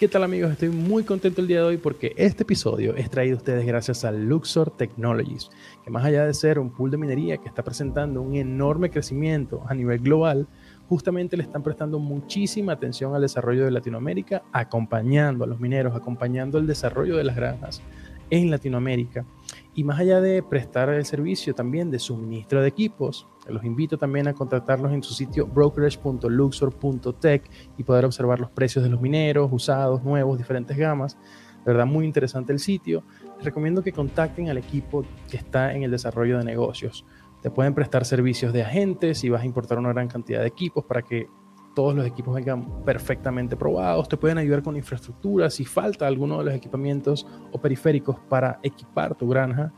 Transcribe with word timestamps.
¿Qué 0.00 0.08
tal 0.08 0.24
amigos? 0.24 0.52
Estoy 0.52 0.70
muy 0.70 1.04
contento 1.04 1.42
el 1.42 1.46
día 1.46 1.58
de 1.58 1.66
hoy 1.66 1.76
porque 1.76 2.14
este 2.16 2.44
episodio 2.44 2.96
es 2.96 3.10
traído 3.10 3.34
a 3.34 3.36
ustedes 3.36 3.66
gracias 3.66 4.02
a 4.02 4.10
Luxor 4.10 4.70
Technologies, 4.70 5.50
que 5.84 5.90
más 5.90 6.06
allá 6.06 6.24
de 6.24 6.32
ser 6.32 6.58
un 6.58 6.70
pool 6.70 6.90
de 6.90 6.96
minería 6.96 7.36
que 7.36 7.48
está 7.48 7.62
presentando 7.62 8.22
un 8.22 8.34
enorme 8.34 8.88
crecimiento 8.88 9.62
a 9.68 9.74
nivel 9.74 9.98
global, 9.98 10.48
justamente 10.88 11.36
le 11.36 11.42
están 11.42 11.62
prestando 11.62 11.98
muchísima 11.98 12.72
atención 12.72 13.14
al 13.14 13.20
desarrollo 13.20 13.66
de 13.66 13.72
Latinoamérica, 13.72 14.42
acompañando 14.54 15.44
a 15.44 15.46
los 15.46 15.60
mineros, 15.60 15.94
acompañando 15.94 16.56
el 16.56 16.66
desarrollo 16.66 17.18
de 17.18 17.24
las 17.24 17.36
granjas 17.36 17.82
en 18.30 18.50
Latinoamérica. 18.50 19.26
Y 19.74 19.84
más 19.84 20.00
allá 20.00 20.22
de 20.22 20.42
prestar 20.42 20.88
el 20.88 21.04
servicio 21.04 21.54
también 21.54 21.90
de 21.90 21.98
suministro 21.98 22.62
de 22.62 22.68
equipos, 22.68 23.26
los 23.48 23.64
invito 23.64 23.98
también 23.98 24.28
a 24.28 24.34
contactarlos 24.34 24.92
en 24.92 25.02
su 25.02 25.14
sitio 25.14 25.46
brokerage.luxor.tech 25.46 27.50
y 27.76 27.84
poder 27.84 28.04
observar 28.04 28.40
los 28.40 28.50
precios 28.50 28.84
de 28.84 28.90
los 28.90 29.00
mineros, 29.00 29.50
usados, 29.52 30.04
nuevos, 30.04 30.38
diferentes 30.38 30.76
gamas. 30.76 31.16
De 31.64 31.72
verdad, 31.72 31.86
muy 31.86 32.04
interesante 32.04 32.52
el 32.52 32.58
sitio. 32.58 33.02
Les 33.36 33.44
recomiendo 33.44 33.82
que 33.82 33.92
contacten 33.92 34.48
al 34.48 34.58
equipo 34.58 35.04
que 35.30 35.36
está 35.36 35.74
en 35.74 35.82
el 35.82 35.90
desarrollo 35.90 36.38
de 36.38 36.44
negocios. 36.44 37.04
Te 37.42 37.50
pueden 37.50 37.74
prestar 37.74 38.04
servicios 38.04 38.52
de 38.52 38.62
agentes 38.62 39.18
si 39.18 39.30
vas 39.30 39.42
a 39.42 39.46
importar 39.46 39.78
una 39.78 39.92
gran 39.92 40.08
cantidad 40.08 40.40
de 40.40 40.46
equipos 40.46 40.84
para 40.84 41.02
que 41.02 41.28
todos 41.74 41.94
los 41.94 42.06
equipos 42.06 42.34
vengan 42.34 42.84
perfectamente 42.84 43.56
probados. 43.56 44.08
Te 44.08 44.16
pueden 44.16 44.38
ayudar 44.38 44.62
con 44.62 44.76
infraestructura 44.76 45.48
si 45.50 45.64
falta 45.64 46.06
alguno 46.06 46.38
de 46.38 46.44
los 46.44 46.54
equipamientos 46.54 47.26
o 47.52 47.60
periféricos 47.60 48.16
para 48.28 48.58
equipar 48.62 49.14
tu 49.14 49.28
granja. 49.28 49.72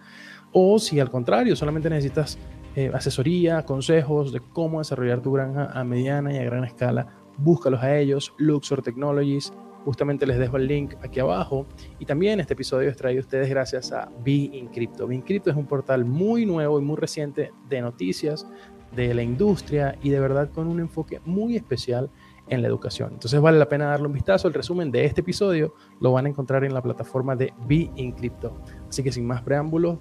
O 0.52 0.78
si 0.78 0.98
al 1.00 1.10
contrario, 1.10 1.54
solamente 1.54 1.88
necesitas 1.88 2.38
eh, 2.74 2.90
asesoría, 2.94 3.64
consejos 3.64 4.32
de 4.32 4.40
cómo 4.40 4.78
desarrollar 4.78 5.20
tu 5.20 5.32
granja 5.32 5.70
a 5.72 5.84
mediana 5.84 6.32
y 6.32 6.38
a 6.38 6.44
gran 6.44 6.64
escala, 6.64 7.06
búscalos 7.36 7.82
a 7.82 7.98
ellos, 7.98 8.32
Luxor 8.38 8.82
Technologies. 8.82 9.52
Justamente 9.84 10.26
les 10.26 10.38
dejo 10.38 10.56
el 10.56 10.68
link 10.68 10.94
aquí 11.02 11.20
abajo. 11.20 11.66
Y 11.98 12.06
también 12.06 12.40
este 12.40 12.54
episodio 12.54 12.88
es 12.88 12.96
traído 12.96 13.20
a 13.20 13.24
ustedes 13.24 13.50
gracias 13.50 13.92
a 13.92 14.08
BeIncrypto. 14.24 15.06
BeIncrypto 15.06 15.50
es 15.50 15.56
un 15.56 15.66
portal 15.66 16.04
muy 16.04 16.46
nuevo 16.46 16.78
y 16.78 16.82
muy 16.82 16.96
reciente 16.96 17.52
de 17.68 17.80
noticias 17.80 18.46
de 18.94 19.12
la 19.12 19.22
industria 19.22 19.98
y 20.02 20.10
de 20.10 20.20
verdad 20.20 20.50
con 20.50 20.68
un 20.68 20.80
enfoque 20.80 21.20
muy 21.24 21.56
especial 21.56 22.10
en 22.48 22.62
la 22.62 22.68
educación. 22.68 23.10
Entonces 23.12 23.40
vale 23.40 23.58
la 23.58 23.68
pena 23.68 23.86
darle 23.86 24.06
un 24.06 24.12
vistazo. 24.12 24.48
El 24.48 24.54
resumen 24.54 24.90
de 24.90 25.04
este 25.04 25.20
episodio 25.20 25.74
lo 26.00 26.12
van 26.12 26.26
a 26.26 26.28
encontrar 26.28 26.64
en 26.64 26.74
la 26.74 26.82
plataforma 26.82 27.34
de 27.36 27.52
BeIncrypto. 27.66 28.56
Así 28.88 29.02
que 29.02 29.12
sin 29.12 29.26
más 29.26 29.42
preámbulos, 29.42 29.98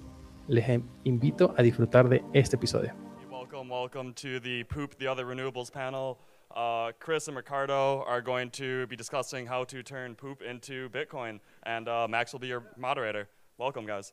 les 0.52 0.82
invito 1.04 1.54
a 1.56 1.62
disfrutar 1.62 2.08
de 2.10 2.22
este 2.34 2.56
episodio. 2.56 2.92
Welcome, 3.30 3.70
welcome 3.70 4.12
to 4.14 4.38
the 4.38 4.64
Poop 4.64 4.98
the 4.98 5.06
Other 5.06 5.24
Renewables 5.24 5.72
panel. 5.72 6.18
Uh, 6.54 6.92
Chris 7.00 7.26
and 7.28 7.36
Ricardo 7.36 8.04
are 8.06 8.20
going 8.20 8.50
to 8.50 8.86
be 8.88 8.94
discussing 8.94 9.46
how 9.46 9.64
to 9.64 9.82
turn 9.82 10.14
poop 10.14 10.42
into 10.42 10.90
Bitcoin, 10.90 11.40
and 11.62 11.88
uh, 11.88 12.06
Max 12.06 12.34
will 12.34 12.40
be 12.40 12.48
your 12.48 12.64
moderator. 12.76 13.28
Welcome, 13.56 13.86
guys. 13.86 14.12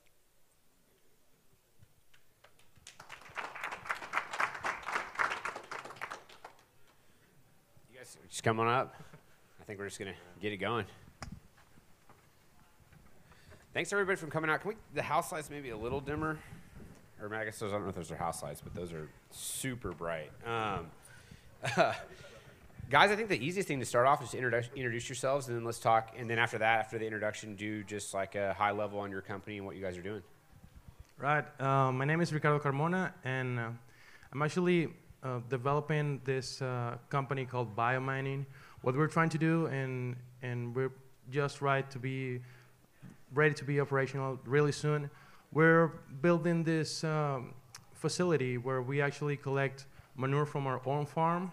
You 7.92 7.98
guys 7.98 8.18
just 8.30 8.44
come 8.44 8.62
on 8.62 8.68
up. 8.70 8.96
I 9.60 9.66
think 9.66 9.78
we're 9.78 9.88
just 9.88 10.00
gonna 10.00 10.16
get 10.42 10.54
it 10.54 10.58
going. 10.58 10.86
Thanks 13.72 13.94
everybody 13.94 14.16
for 14.16 14.26
coming 14.28 14.50
out. 14.50 14.62
Can 14.62 14.70
we 14.70 14.76
the 14.96 15.04
house 15.04 15.32
lights 15.32 15.52
maybe 15.52 15.70
a 15.70 15.78
little 15.78 16.02
dimmer? 16.02 16.40
Or 17.22 17.34
I 17.36 17.46
guess 17.46 17.60
those 17.60 17.72
I 17.72 17.76
don't 17.76 17.84
know 17.84 17.90
if 17.90 17.96
those 17.96 18.10
are 18.12 18.16
house 18.16 18.42
lights, 18.42 18.62
but 18.62 18.74
those 18.74 18.92
are 18.92 19.08
super 19.30 19.92
bright. 19.92 20.32
Um, 20.44 20.88
guys, 22.90 23.12
I 23.12 23.16
think 23.16 23.30
the 23.30 23.38
easiest 23.38 23.68
thing 23.68 23.80
to 23.80 23.86
start 23.86 24.08
off 24.08 24.24
is 24.24 24.32
to 24.32 24.38
introduce, 24.38 24.70
introduce 24.76 25.08
yourselves, 25.08 25.50
and 25.50 25.56
then 25.56 25.66
let's 25.66 25.78
talk. 25.78 26.16
And 26.18 26.28
then 26.28 26.40
after 26.40 26.58
that, 26.58 26.80
after 26.80 26.98
the 26.98 27.06
introduction, 27.06 27.56
do 27.56 27.84
just 27.84 28.12
like 28.12 28.34
a 28.34 28.54
high 28.56 28.72
level 28.72 29.00
on 29.00 29.12
your 29.12 29.22
company 29.22 29.58
and 29.58 29.68
what 29.68 29.76
you 29.76 29.84
guys 29.84 29.98
are 29.98 30.02
doing. 30.02 30.24
Right. 31.20 31.46
Uh, 31.62 31.92
my 31.92 32.06
name 32.06 32.22
is 32.22 32.34
Ricardo 32.34 32.58
Carmona, 32.58 33.12
and 33.24 33.60
uh, 33.60 33.70
I'm 34.34 34.42
actually 34.42 34.88
uh, 35.22 35.42
developing 35.48 36.22
this 36.24 36.60
uh, 36.64 36.98
company 37.10 37.46
called 37.46 37.76
Biomining. 37.76 38.46
What 38.82 38.96
we're 38.96 39.08
trying 39.08 39.30
to 39.30 39.38
do, 39.38 39.68
and 39.68 40.16
and 40.42 40.76
we're 40.76 40.94
just 41.30 41.62
right 41.62 41.88
to 41.92 42.00
be 42.00 42.42
ready 43.34 43.54
to 43.54 43.64
be 43.64 43.80
operational 43.80 44.40
really 44.46 44.72
soon. 44.72 45.10
We're 45.52 45.88
building 46.22 46.64
this 46.64 47.04
um, 47.04 47.54
facility 47.94 48.58
where 48.58 48.82
we 48.82 49.02
actually 49.02 49.38
collect 49.38 49.86
manure 50.16 50.46
from 50.46 50.68
our 50.68 50.82
own 50.86 51.06
farm, 51.06 51.52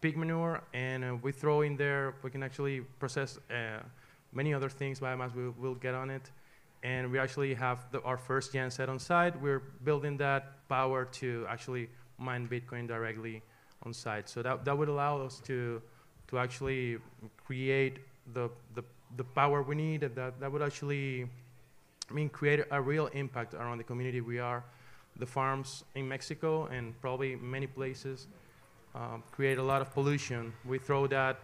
pig 0.00 0.16
manure, 0.16 0.62
and 0.72 1.04
uh, 1.04 1.16
we 1.22 1.32
throw 1.32 1.62
in 1.62 1.76
there. 1.76 2.14
We 2.22 2.30
can 2.30 2.42
actually 2.42 2.80
process 2.98 3.38
uh, 3.50 3.80
many 4.32 4.54
other 4.54 4.68
things. 4.68 5.00
Biomass, 5.00 5.34
we 5.34 5.48
will 5.48 5.74
get 5.74 5.94
on 5.94 6.10
it, 6.10 6.30
and 6.82 7.10
we 7.10 7.18
actually 7.18 7.54
have 7.54 7.90
the, 7.90 8.00
our 8.02 8.16
first 8.16 8.52
gen 8.52 8.70
set 8.70 8.88
on 8.88 8.98
site. 8.98 9.40
We're 9.40 9.62
building 9.84 10.16
that 10.18 10.68
power 10.68 11.04
to 11.04 11.46
actually 11.48 11.88
mine 12.18 12.48
Bitcoin 12.48 12.86
directly 12.86 13.42
on 13.84 13.92
site. 13.92 14.28
So 14.28 14.42
that 14.42 14.64
that 14.64 14.76
would 14.76 14.88
allow 14.88 15.20
us 15.20 15.40
to 15.46 15.82
to 16.28 16.38
actually 16.38 16.98
create 17.44 18.00
the 18.34 18.50
the 18.74 18.84
the 19.16 19.24
power 19.24 19.62
we 19.62 19.74
need 19.74 20.00
that, 20.00 20.40
that 20.40 20.50
would 20.50 20.62
actually 20.62 21.28
I 22.10 22.14
mean 22.14 22.28
create 22.28 22.64
a 22.70 22.80
real 22.80 23.06
impact 23.08 23.54
around 23.54 23.78
the 23.78 23.84
community. 23.84 24.20
We 24.20 24.38
are 24.38 24.64
the 25.18 25.26
farms 25.26 25.84
in 25.94 26.08
Mexico 26.08 26.66
and 26.66 26.98
probably 27.00 27.36
many 27.36 27.66
places 27.66 28.26
um, 28.94 29.22
create 29.30 29.58
a 29.58 29.62
lot 29.62 29.80
of 29.80 29.92
pollution. 29.92 30.52
We 30.64 30.78
throw 30.78 31.06
that 31.06 31.40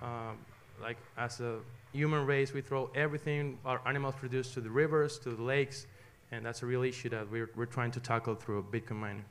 um, 0.00 0.38
like 0.80 0.96
as 1.16 1.40
a 1.40 1.58
human 1.92 2.24
race 2.26 2.52
we 2.52 2.62
throw 2.62 2.90
everything 2.94 3.58
our 3.66 3.80
animals 3.86 4.14
produce 4.18 4.52
to 4.54 4.60
the 4.60 4.70
rivers 4.70 5.18
to 5.18 5.30
the 5.30 5.42
lakes 5.42 5.86
and 6.30 6.44
that's 6.44 6.62
a 6.62 6.66
real 6.66 6.82
issue 6.82 7.10
that 7.10 7.30
we're, 7.30 7.50
we're 7.54 7.66
trying 7.66 7.90
to 7.90 8.00
tackle 8.00 8.34
through 8.34 8.64
Bitcoin 8.72 8.96
mining. 8.96 9.24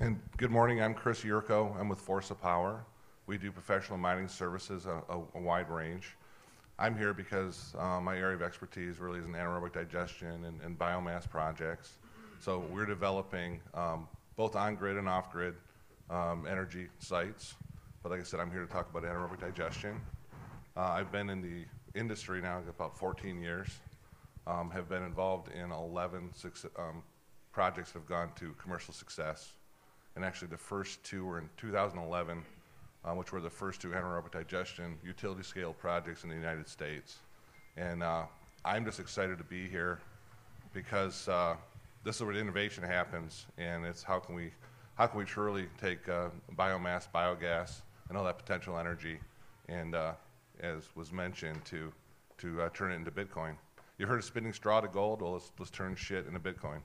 And 0.00 0.18
good 0.38 0.50
morning. 0.50 0.82
I'm 0.82 0.94
chris 0.94 1.20
yurko. 1.20 1.78
I'm 1.78 1.88
with 1.88 2.00
force 2.00 2.30
of 2.30 2.40
power 2.40 2.84
we 3.26 3.38
do 3.38 3.50
professional 3.50 3.98
mining 3.98 4.28
services, 4.28 4.86
a, 4.86 5.02
a, 5.08 5.18
a 5.34 5.40
wide 5.40 5.70
range. 5.70 6.16
I'm 6.78 6.96
here 6.96 7.14
because 7.14 7.74
uh, 7.78 8.00
my 8.00 8.16
area 8.16 8.34
of 8.34 8.42
expertise 8.42 8.98
really 8.98 9.20
is 9.20 9.26
in 9.26 9.32
anaerobic 9.32 9.72
digestion 9.72 10.44
and, 10.44 10.60
and 10.60 10.78
biomass 10.78 11.28
projects. 11.28 11.98
So 12.40 12.64
we're 12.70 12.86
developing 12.86 13.60
um, 13.72 14.08
both 14.36 14.56
on-grid 14.56 14.96
and 14.96 15.08
off-grid 15.08 15.54
um, 16.10 16.46
energy 16.50 16.88
sites. 16.98 17.54
But 18.02 18.12
like 18.12 18.20
I 18.20 18.24
said, 18.24 18.40
I'm 18.40 18.50
here 18.50 18.60
to 18.60 18.70
talk 18.70 18.90
about 18.90 19.04
anaerobic 19.04 19.40
digestion. 19.40 20.00
Uh, 20.76 20.80
I've 20.80 21.12
been 21.12 21.30
in 21.30 21.40
the 21.40 21.64
industry 21.98 22.42
now 22.42 22.60
about 22.68 22.98
14 22.98 23.40
years. 23.40 23.68
Um, 24.46 24.70
have 24.70 24.90
been 24.90 25.02
involved 25.04 25.48
in 25.52 25.70
11 25.70 26.30
um, 26.76 27.02
projects 27.50 27.92
that 27.92 28.00
have 28.00 28.08
gone 28.08 28.30
to 28.36 28.54
commercial 28.60 28.92
success. 28.92 29.52
And 30.16 30.24
actually 30.24 30.48
the 30.48 30.58
first 30.58 31.02
two 31.02 31.24
were 31.24 31.38
in 31.38 31.48
2011 31.56 32.42
uh, 33.04 33.14
which 33.14 33.32
were 33.32 33.40
the 33.40 33.50
first 33.50 33.80
two 33.80 33.88
anaerobic 33.88 34.32
digestion 34.32 34.96
utility 35.04 35.42
scale 35.42 35.72
projects 35.72 36.24
in 36.24 36.30
the 36.30 36.34
United 36.34 36.68
States. 36.68 37.18
And 37.76 38.02
uh, 38.02 38.22
I'm 38.64 38.84
just 38.84 39.00
excited 39.00 39.38
to 39.38 39.44
be 39.44 39.68
here 39.68 39.98
because 40.72 41.28
uh, 41.28 41.56
this 42.04 42.16
is 42.16 42.22
where 42.22 42.34
innovation 42.34 42.82
happens, 42.82 43.46
and 43.58 43.84
it's 43.84 44.02
how 44.02 44.18
can 44.18 44.34
we, 44.34 44.50
how 44.96 45.06
can 45.06 45.18
we 45.18 45.24
truly 45.24 45.66
take 45.80 46.08
uh, 46.08 46.28
biomass, 46.56 47.06
biogas, 47.14 47.82
and 48.08 48.18
all 48.18 48.24
that 48.24 48.38
potential 48.38 48.78
energy, 48.78 49.18
and 49.68 49.94
uh, 49.94 50.12
as 50.60 50.88
was 50.94 51.12
mentioned, 51.12 51.64
to, 51.64 51.92
to 52.38 52.62
uh, 52.62 52.68
turn 52.74 52.92
it 52.92 52.96
into 52.96 53.10
Bitcoin. 53.10 53.54
You 53.98 54.06
heard 54.06 54.18
of 54.18 54.24
spinning 54.24 54.52
straw 54.52 54.80
to 54.80 54.88
gold? 54.88 55.22
Well, 55.22 55.32
let's, 55.32 55.52
let's 55.58 55.70
turn 55.70 55.94
shit 55.94 56.26
into 56.26 56.40
Bitcoin. 56.40 56.80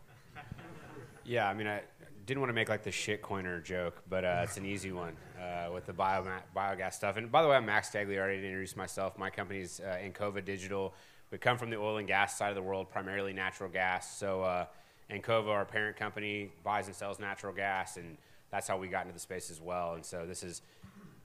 Yeah, 1.26 1.50
I 1.50 1.54
mean, 1.54 1.68
I, 1.68 1.82
didn't 2.30 2.42
want 2.42 2.50
to 2.50 2.54
make 2.54 2.70
like 2.70 2.84
the 2.84 2.92
shit 2.92 3.24
coiner 3.24 3.60
joke, 3.60 4.04
but 4.08 4.24
uh, 4.24 4.42
it's 4.44 4.56
an 4.56 4.64
easy 4.66 4.92
one 4.92 5.18
uh, 5.42 5.72
with 5.74 5.88
the 5.88 5.94
bio, 5.94 6.24
biogas 6.56 6.94
stuff. 6.94 7.18
And 7.18 7.32
by 7.32 7.42
the 7.42 7.48
way, 7.48 7.56
I'm 7.56 7.66
Max 7.66 7.90
Tagliardi. 7.90 8.20
Already 8.20 8.46
introduced 8.46 8.78
myself. 8.78 9.18
My 9.18 9.32
company's 9.32 9.80
uh, 9.80 9.98
Encova 9.98 10.46
Digital. 10.46 10.94
We 11.32 11.40
come 11.40 11.58
from 11.58 11.72
the 11.72 11.78
oil 11.78 11.98
and 11.98 12.08
gas 12.08 12.38
side 12.38 12.50
of 12.50 12.56
the 12.56 12.62
world, 12.62 12.88
primarily 12.92 13.34
natural 13.34 13.68
gas. 13.68 14.16
So 14.16 14.44
uh, 14.44 14.66
Encova, 15.10 15.48
our 15.48 15.66
parent 15.66 15.98
company, 15.98 16.52
buys 16.64 16.86
and 16.86 16.96
sells 16.96 17.20
natural 17.20 17.52
gas, 17.52 17.98
and 17.98 18.16
that's 18.52 18.68
how 18.68 18.78
we 18.78 18.90
got 18.90 19.02
into 19.02 19.14
the 19.14 19.20
space 19.20 19.50
as 19.50 19.60
well. 19.60 19.96
And 19.96 20.06
so 20.06 20.28
this 20.28 20.44
is 20.44 20.62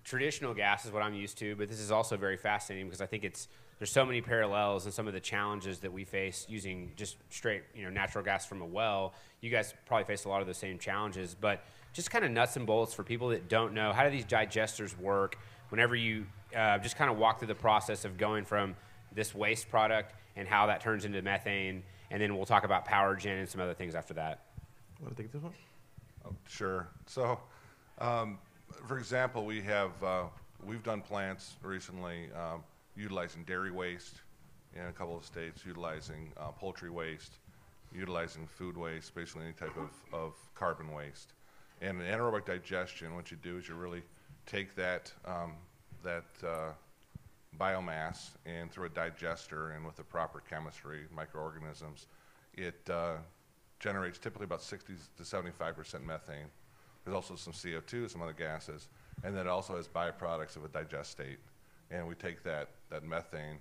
traditional 0.04 0.54
gas 0.54 0.86
is 0.86 0.90
what 0.90 1.02
I'm 1.02 1.14
used 1.14 1.36
to, 1.38 1.54
but 1.54 1.68
this 1.68 1.80
is 1.80 1.90
also 1.90 2.16
very 2.16 2.38
fascinating 2.38 2.86
because 2.86 3.02
I 3.02 3.06
think 3.06 3.24
it's 3.24 3.48
there's 3.78 3.90
so 3.90 4.04
many 4.04 4.20
parallels 4.20 4.84
and 4.84 4.94
some 4.94 5.06
of 5.06 5.12
the 5.12 5.20
challenges 5.20 5.80
that 5.80 5.92
we 5.92 6.04
face 6.04 6.46
using 6.48 6.92
just 6.96 7.16
straight 7.30 7.62
you 7.74 7.82
know 7.82 7.90
natural 7.90 8.24
gas 8.24 8.46
from 8.46 8.62
a 8.62 8.64
well. 8.64 9.14
You 9.40 9.50
guys 9.50 9.74
probably 9.86 10.04
face 10.04 10.24
a 10.24 10.28
lot 10.28 10.40
of 10.40 10.46
the 10.46 10.54
same 10.54 10.78
challenges, 10.78 11.34
but 11.38 11.64
just 11.92 12.10
kind 12.10 12.24
of 12.24 12.30
nuts 12.30 12.56
and 12.56 12.66
bolts 12.66 12.94
for 12.94 13.02
people 13.02 13.28
that 13.28 13.48
don't 13.48 13.74
know 13.74 13.92
how 13.92 14.04
do 14.04 14.10
these 14.10 14.24
digesters 14.24 14.98
work. 14.98 15.38
Whenever 15.68 15.96
you 15.96 16.26
uh, 16.56 16.78
just 16.78 16.96
kind 16.96 17.10
of 17.10 17.18
walk 17.18 17.38
through 17.38 17.48
the 17.48 17.54
process 17.54 18.04
of 18.04 18.16
going 18.16 18.44
from 18.44 18.76
this 19.14 19.34
waste 19.34 19.68
product 19.70 20.14
and 20.36 20.46
how 20.48 20.66
that 20.66 20.80
turns 20.80 21.04
into 21.04 21.20
methane, 21.22 21.82
and 22.10 22.20
then 22.20 22.36
we'll 22.36 22.46
talk 22.46 22.64
about 22.64 22.84
power 22.84 23.16
gen 23.16 23.38
and 23.38 23.48
some 23.48 23.60
other 23.60 23.74
things 23.74 23.94
after 23.94 24.14
that. 24.14 24.40
Want 25.00 25.16
to 25.16 25.22
take 25.22 25.32
this 25.32 25.42
one? 25.42 25.52
Oh, 26.26 26.34
sure. 26.48 26.88
So. 27.06 27.38
Um, 27.98 28.38
for 28.86 28.98
example, 28.98 29.44
we 29.44 29.62
have 29.62 29.90
uh, 30.02 30.24
we've 30.64 30.82
done 30.82 31.00
plants 31.00 31.54
recently 31.62 32.28
um, 32.34 32.62
utilizing 32.96 33.44
dairy 33.44 33.70
waste 33.70 34.20
in 34.75 34.87
a 34.87 34.93
couple 34.93 35.17
of 35.17 35.25
states, 35.25 35.64
utilizing 35.67 36.32
uh, 36.37 36.49
poultry 36.49 36.91
waste, 36.91 37.38
utilizing 37.94 38.46
food 38.46 38.76
waste, 38.76 39.14
basically 39.14 39.44
any 39.44 39.52
type 39.52 39.76
of, 39.76 39.91
of 40.12 40.35
carbon 40.55 40.93
waste. 40.93 41.32
And 41.81 42.00
in 42.00 42.06
anaerobic 42.06 42.46
digestion, 42.46 43.14
what 43.14 43.31
you 43.31 43.37
do 43.37 43.58
is 43.58 43.69
you 43.69 43.75
really 43.75 44.02
take 44.46 44.75
that, 44.76 45.12
um, 45.25 45.52
that 46.02 46.25
uh, 46.43 46.73
biomass 47.58 48.31
and 48.46 48.70
through 48.70 48.87
a 48.87 48.91
digester 48.91 49.70
and 49.70 49.85
with 49.85 49.96
the 49.96 50.02
proper 50.02 50.43
chemistry, 50.49 51.02
microorganisms, 51.14 52.06
it 52.55 52.88
uh, 52.91 53.17
generates 53.81 54.19
typically 54.19 54.44
about 54.44 54.62
60 54.62 54.94
to 55.17 55.25
75 55.25 55.76
percent 55.76 56.06
methane. 56.06 56.46
There's 57.05 57.14
also 57.14 57.37
some 57.37 57.52
CO2, 57.52 58.11
some 58.11 58.23
other 58.23 58.32
gases, 58.32 58.88
and 59.23 59.37
then 59.37 59.46
it 59.46 59.50
also 59.50 59.76
has 59.76 59.87
byproducts 59.87 60.56
of 60.56 60.64
a 60.64 60.69
digestate. 60.69 61.37
And 61.91 62.08
we 62.08 62.14
take 62.14 62.43
that, 62.44 62.70
that 62.90 63.04
methane, 63.04 63.58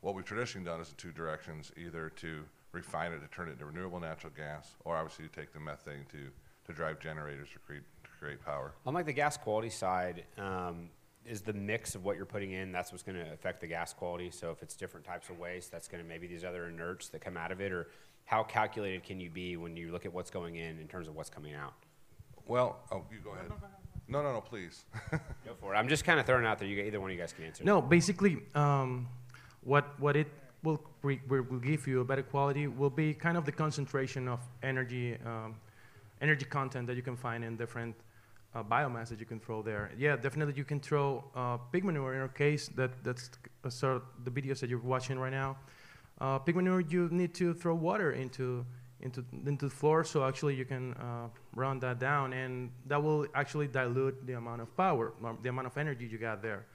what 0.00 0.14
we've 0.14 0.24
traditionally 0.24 0.64
done 0.64 0.80
is 0.80 0.88
in 0.88 0.96
two 0.96 1.12
directions, 1.12 1.72
either 1.76 2.10
to 2.16 2.44
refine 2.72 3.12
it 3.12 3.20
to 3.20 3.28
turn 3.28 3.48
it 3.48 3.52
into 3.52 3.66
renewable 3.66 4.00
natural 4.00 4.32
gas, 4.36 4.76
or 4.84 4.96
obviously 4.96 5.26
to 5.26 5.32
take 5.32 5.52
the 5.52 5.60
methane 5.60 6.04
to, 6.10 6.28
to 6.66 6.72
drive 6.72 7.00
generators 7.00 7.48
to 7.52 7.58
create, 7.58 7.82
to 8.04 8.10
create 8.18 8.44
power. 8.44 8.74
On 8.86 8.94
like 8.94 9.06
the 9.06 9.12
gas 9.12 9.36
quality 9.36 9.70
side, 9.70 10.24
um, 10.38 10.90
is 11.26 11.42
the 11.42 11.52
mix 11.52 11.94
of 11.94 12.04
what 12.04 12.16
you're 12.16 12.24
putting 12.24 12.52
in 12.52 12.72
that's 12.72 12.92
what's 12.92 13.02
going 13.02 13.18
to 13.18 13.32
affect 13.32 13.60
the 13.60 13.66
gas 13.66 13.92
quality? 13.92 14.30
So 14.30 14.50
if 14.50 14.62
it's 14.62 14.74
different 14.74 15.04
types 15.04 15.28
of 15.28 15.38
waste, 15.38 15.70
that's 15.70 15.88
going 15.88 16.02
to 16.02 16.08
maybe 16.08 16.26
these 16.26 16.44
other 16.44 16.70
inerts 16.70 17.10
that 17.10 17.20
come 17.20 17.36
out 17.36 17.52
of 17.52 17.60
it, 17.60 17.72
or 17.72 17.88
how 18.24 18.42
calculated 18.42 19.04
can 19.04 19.20
you 19.20 19.30
be 19.30 19.56
when 19.56 19.76
you 19.76 19.92
look 19.92 20.06
at 20.06 20.12
what's 20.12 20.30
going 20.30 20.56
in 20.56 20.78
in 20.78 20.88
terms 20.88 21.08
of 21.08 21.14
what's 21.14 21.30
coming 21.30 21.54
out? 21.54 21.74
Well, 22.46 22.80
oh, 22.90 23.04
you 23.12 23.18
go 23.22 23.32
ahead. 23.32 23.52
No, 24.10 24.22
no, 24.22 24.32
no, 24.32 24.40
please. 24.40 24.84
Go 25.10 25.54
for 25.60 25.72
it. 25.74 25.78
I'm 25.78 25.88
just 25.88 26.04
kind 26.04 26.18
of 26.18 26.26
throwing 26.26 26.44
it 26.44 26.48
out 26.48 26.58
there. 26.58 26.66
You, 26.68 26.76
gu- 26.76 26.82
either 26.88 27.00
one 27.00 27.10
of 27.10 27.14
you 27.16 27.20
guys 27.20 27.32
can 27.32 27.44
answer. 27.44 27.62
No, 27.64 27.80
basically, 27.80 28.38
um, 28.54 29.08
what 29.62 29.98
what 30.00 30.16
it 30.16 30.26
will 30.64 30.78
cre- 31.00 31.22
will 31.28 31.42
will 31.42 31.60
give 31.60 31.86
you 31.86 32.00
a 32.00 32.04
better 32.04 32.22
quality 32.22 32.66
will 32.66 32.90
be 32.90 33.14
kind 33.14 33.36
of 33.38 33.44
the 33.44 33.52
concentration 33.52 34.26
of 34.26 34.40
energy 34.62 35.16
um, 35.24 35.54
energy 36.20 36.44
content 36.44 36.86
that 36.88 36.96
you 36.96 37.02
can 37.02 37.16
find 37.16 37.44
in 37.44 37.56
different 37.56 37.94
uh, 38.54 38.62
biomass 38.64 39.08
that 39.10 39.20
you 39.20 39.26
can 39.26 39.38
throw 39.38 39.62
there. 39.62 39.92
Yeah, 39.96 40.16
definitely 40.16 40.54
you 40.56 40.64
can 40.64 40.80
throw 40.80 41.24
uh, 41.36 41.58
pig 41.72 41.84
manure 41.84 42.14
in 42.14 42.20
our 42.20 42.28
case. 42.28 42.66
That 42.74 42.90
that's 43.04 43.30
uh, 43.64 43.70
sort 43.70 43.96
of 43.96 44.02
the 44.24 44.30
videos 44.30 44.58
that 44.58 44.68
you're 44.68 44.80
watching 44.80 45.20
right 45.20 45.32
now. 45.32 45.56
Uh, 46.20 46.38
pig 46.38 46.56
manure, 46.56 46.80
you 46.80 47.08
need 47.12 47.32
to 47.34 47.54
throw 47.54 47.74
water 47.74 48.10
into 48.12 48.66
into 49.02 49.24
into 49.46 49.68
the 49.68 49.74
floor, 49.74 50.04
so 50.04 50.24
actually 50.24 50.54
you 50.54 50.64
can 50.64 50.94
uh, 50.94 51.28
run 51.54 51.78
that 51.80 51.98
down, 51.98 52.32
and 52.32 52.70
that 52.86 53.02
will 53.02 53.26
actually 53.34 53.68
dilute 53.68 54.26
the 54.26 54.34
amount 54.34 54.60
of 54.60 54.76
power, 54.76 55.12
um, 55.24 55.38
the 55.42 55.48
amount 55.48 55.66
of 55.66 55.76
energy 55.76 56.06
you 56.06 56.18
got 56.18 56.42
there. 56.42 56.66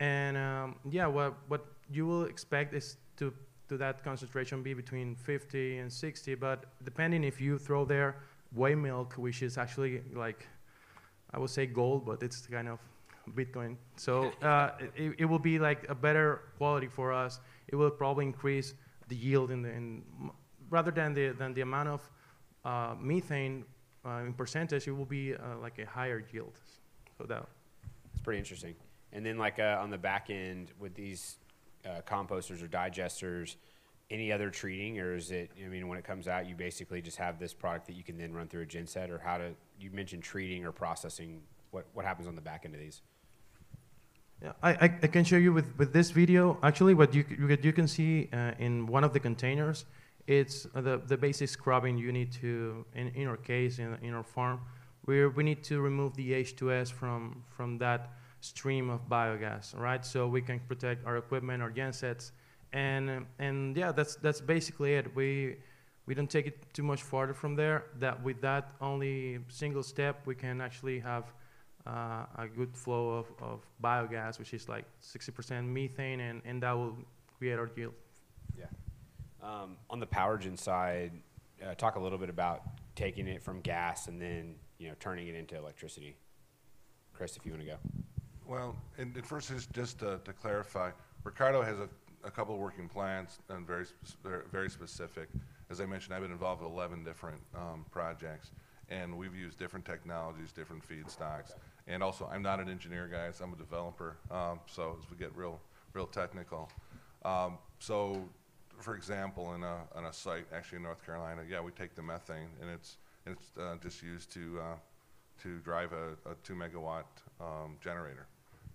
And 0.00 0.36
um, 0.36 0.76
yeah, 0.88 1.06
what 1.06 1.34
what 1.48 1.66
you 1.90 2.06
will 2.06 2.24
expect 2.24 2.74
is 2.74 2.96
to 3.16 3.32
to 3.68 3.76
that 3.76 4.02
concentration 4.02 4.62
be 4.62 4.74
between 4.74 5.14
50 5.14 5.78
and 5.78 5.92
60, 5.92 6.34
but 6.34 6.64
depending 6.84 7.22
if 7.22 7.40
you 7.40 7.56
throw 7.56 7.84
there 7.84 8.16
whey 8.52 8.74
milk, 8.74 9.14
which 9.14 9.42
is 9.42 9.56
actually 9.58 10.02
like 10.12 10.46
I 11.32 11.38
would 11.38 11.50
say 11.50 11.66
gold, 11.66 12.04
but 12.04 12.22
it's 12.22 12.46
kind 12.46 12.68
of 12.68 12.78
Bitcoin. 13.34 13.76
So 13.96 14.32
uh, 14.42 14.70
it, 14.96 15.14
it 15.18 15.24
will 15.24 15.38
be 15.38 15.58
like 15.58 15.88
a 15.88 15.94
better 15.94 16.42
quality 16.58 16.88
for 16.88 17.12
us. 17.12 17.40
It 17.68 17.76
will 17.76 17.90
probably 17.90 18.26
increase 18.26 18.74
the 19.08 19.16
yield 19.16 19.50
in 19.50 19.62
the 19.62 19.70
in, 19.70 20.02
rather 20.70 20.90
than 20.90 21.14
the 21.14 21.28
than 21.30 21.54
the 21.54 21.60
amount 21.60 21.88
of 21.88 22.10
uh, 22.64 22.94
methane 22.98 23.64
uh, 24.04 24.22
in 24.26 24.32
percentage. 24.32 24.86
It 24.88 24.92
will 24.92 25.04
be 25.04 25.34
uh, 25.34 25.58
like 25.60 25.78
a 25.78 25.86
higher 25.86 26.24
yield. 26.32 26.58
So 27.18 27.24
that 27.24 27.46
It's 28.12 28.22
pretty 28.22 28.38
interesting. 28.38 28.74
And 29.12 29.26
then, 29.26 29.36
like 29.38 29.58
uh, 29.58 29.78
on 29.80 29.90
the 29.90 29.98
back 29.98 30.30
end 30.30 30.72
with 30.78 30.94
these 30.94 31.36
uh, 31.84 32.00
composters 32.06 32.62
or 32.62 32.68
digesters, 32.68 33.56
any 34.10 34.32
other 34.32 34.50
treating, 34.50 34.98
or 35.00 35.14
is 35.14 35.30
it? 35.30 35.50
I 35.62 35.68
mean, 35.68 35.88
when 35.88 35.98
it 35.98 36.04
comes 36.04 36.28
out, 36.28 36.48
you 36.48 36.54
basically 36.54 37.02
just 37.02 37.16
have 37.16 37.38
this 37.38 37.52
product 37.52 37.86
that 37.86 37.96
you 37.96 38.04
can 38.04 38.16
then 38.16 38.32
run 38.32 38.48
through 38.48 38.62
a 38.62 38.66
genset, 38.66 39.10
or 39.10 39.18
how 39.18 39.38
to? 39.38 39.50
You 39.80 39.90
mentioned 39.90 40.22
treating 40.22 40.64
or 40.64 40.72
processing. 40.72 41.42
What 41.72 41.86
what 41.92 42.04
happens 42.04 42.28
on 42.28 42.34
the 42.34 42.40
back 42.40 42.62
end 42.64 42.74
of 42.74 42.80
these? 42.80 43.02
Yeah, 44.42 44.52
I, 44.62 44.70
I, 44.84 44.88
can 44.88 45.22
show 45.24 45.36
you 45.36 45.52
with, 45.52 45.76
with 45.76 45.92
this 45.92 46.10
video. 46.10 46.58
Actually, 46.62 46.94
what 46.94 47.12
you, 47.12 47.26
you, 47.28 47.46
can- 47.46 47.62
you 47.62 47.72
can 47.74 47.86
see 47.86 48.30
uh, 48.32 48.52
in 48.58 48.86
one 48.86 49.04
of 49.04 49.12
the 49.12 49.20
containers, 49.20 49.84
it's 50.30 50.62
the, 50.74 51.02
the 51.08 51.16
basic 51.16 51.48
scrubbing 51.48 51.98
you 51.98 52.12
need 52.12 52.30
to, 52.34 52.84
in, 52.94 53.08
in 53.08 53.26
our 53.26 53.36
case, 53.36 53.80
in, 53.80 53.98
in 54.00 54.14
our 54.14 54.22
farm, 54.22 54.60
where 55.04 55.28
we 55.28 55.42
need 55.42 55.64
to 55.64 55.80
remove 55.80 56.14
the 56.14 56.30
H2S 56.30 56.92
from, 56.92 57.42
from 57.48 57.78
that 57.78 58.12
stream 58.40 58.90
of 58.90 59.08
biogas, 59.08 59.76
right? 59.76 60.06
So 60.06 60.28
we 60.28 60.40
can 60.40 60.60
protect 60.60 61.04
our 61.04 61.16
equipment, 61.16 61.60
our 61.64 61.70
gensets, 61.70 62.30
and, 62.72 63.26
and 63.40 63.76
yeah, 63.76 63.90
that's, 63.90 64.14
that's 64.16 64.40
basically 64.40 64.94
it. 64.94 65.12
We, 65.16 65.56
we 66.06 66.14
don't 66.14 66.30
take 66.30 66.46
it 66.46 66.72
too 66.72 66.84
much 66.84 67.02
farther 67.02 67.34
from 67.34 67.56
there. 67.56 67.86
That 67.98 68.22
with 68.22 68.40
that 68.42 68.70
only 68.80 69.40
single 69.48 69.82
step, 69.82 70.26
we 70.26 70.36
can 70.36 70.60
actually 70.60 71.00
have 71.00 71.24
uh, 71.88 72.26
a 72.38 72.46
good 72.46 72.76
flow 72.76 73.18
of, 73.18 73.26
of 73.42 73.66
biogas, 73.82 74.38
which 74.38 74.54
is 74.54 74.68
like 74.68 74.84
60% 75.02 75.66
methane, 75.66 76.20
and, 76.20 76.40
and 76.44 76.62
that 76.62 76.76
will 76.76 76.96
create 77.36 77.58
our 77.58 77.68
yield. 77.76 77.94
Yeah. 78.56 78.66
Um, 79.42 79.76
on 79.88 80.00
the 80.00 80.06
power 80.06 80.36
gen 80.38 80.56
side, 80.56 81.12
uh, 81.64 81.74
talk 81.74 81.96
a 81.96 82.00
little 82.00 82.18
bit 82.18 82.28
about 82.28 82.62
taking 82.94 83.26
it 83.26 83.42
from 83.42 83.60
gas 83.60 84.06
and 84.08 84.20
then 84.20 84.54
you 84.78 84.88
know 84.88 84.94
turning 85.00 85.28
it 85.28 85.34
into 85.34 85.56
electricity. 85.56 86.16
Chris, 87.14 87.36
if 87.36 87.44
you 87.44 87.52
want 87.52 87.62
to 87.62 87.68
go. 87.68 87.76
Well, 88.46 88.76
and 88.98 89.14
and 89.14 89.24
first, 89.24 89.48
just, 89.48 89.72
just 89.72 89.98
to, 90.00 90.20
to 90.24 90.32
clarify, 90.32 90.90
Ricardo 91.22 91.62
has 91.62 91.78
a, 91.78 91.88
a 92.24 92.30
couple 92.30 92.54
of 92.54 92.60
working 92.60 92.88
plans 92.88 93.38
and 93.48 93.66
very, 93.66 93.84
very- 94.24 94.44
very 94.50 94.70
specific. 94.70 95.28
As 95.70 95.80
I 95.80 95.86
mentioned, 95.86 96.14
I've 96.14 96.22
been 96.22 96.32
involved 96.32 96.62
with 96.62 96.72
11 96.72 97.04
different 97.04 97.40
um, 97.54 97.84
projects, 97.90 98.50
and 98.88 99.16
we've 99.16 99.34
used 99.34 99.58
different 99.58 99.84
technologies, 99.84 100.50
different 100.50 100.82
feedstocks. 100.82 101.52
And 101.86 102.02
also, 102.02 102.28
I'm 102.32 102.42
not 102.42 102.58
an 102.58 102.68
engineer, 102.68 103.06
guys, 103.06 103.40
I'm 103.40 103.52
a 103.52 103.56
developer, 103.56 104.16
um, 104.30 104.60
so 104.66 104.96
as 105.00 105.08
we 105.10 105.16
get 105.16 105.34
real, 105.36 105.60
real 105.92 106.06
technical. 106.06 106.68
Um, 107.24 107.58
so, 107.78 108.28
for 108.80 108.94
example, 108.94 109.54
in 109.54 109.62
a, 109.62 109.78
on 109.94 110.06
a 110.06 110.12
site, 110.12 110.46
actually 110.54 110.76
in 110.76 110.82
North 110.82 111.04
Carolina, 111.04 111.42
yeah, 111.48 111.60
we 111.60 111.70
take 111.72 111.94
the 111.94 112.02
methane, 112.02 112.48
and 112.60 112.70
it's, 112.70 112.98
it's 113.26 113.56
uh, 113.58 113.76
just 113.82 114.02
used 114.02 114.32
to, 114.32 114.60
uh, 114.60 114.76
to 115.42 115.58
drive 115.58 115.92
a, 115.92 116.12
a 116.28 116.34
two 116.42 116.54
megawatt 116.54 117.04
um, 117.40 117.76
generator, 117.82 118.26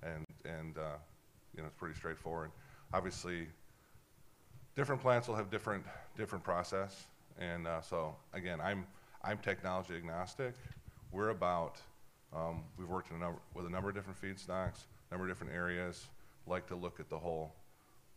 and 0.03 0.25
and 0.45 0.77
uh, 0.77 0.97
you 1.55 1.61
know 1.61 1.67
it's 1.67 1.75
pretty 1.75 1.95
straightforward. 1.95 2.51
Obviously, 2.93 3.47
different 4.75 5.01
plants 5.01 5.27
will 5.27 5.35
have 5.35 5.49
different 5.49 5.83
different 6.17 6.43
process, 6.43 7.05
and 7.39 7.67
uh, 7.67 7.81
so 7.81 8.15
again, 8.33 8.59
I'm 8.61 8.85
I'm 9.23 9.37
technology 9.37 9.95
agnostic. 9.95 10.53
We're 11.11 11.29
about 11.29 11.77
um, 12.35 12.63
we've 12.77 12.89
worked 12.89 13.11
a 13.11 13.17
number, 13.17 13.39
with 13.53 13.65
a 13.65 13.69
number 13.69 13.89
of 13.89 13.95
different 13.95 14.19
feedstocks, 14.19 14.85
number 15.11 15.25
of 15.25 15.31
different 15.31 15.53
areas. 15.53 16.05
Like 16.47 16.67
to 16.67 16.75
look 16.75 16.99
at 16.99 17.09
the 17.09 17.17
whole 17.17 17.53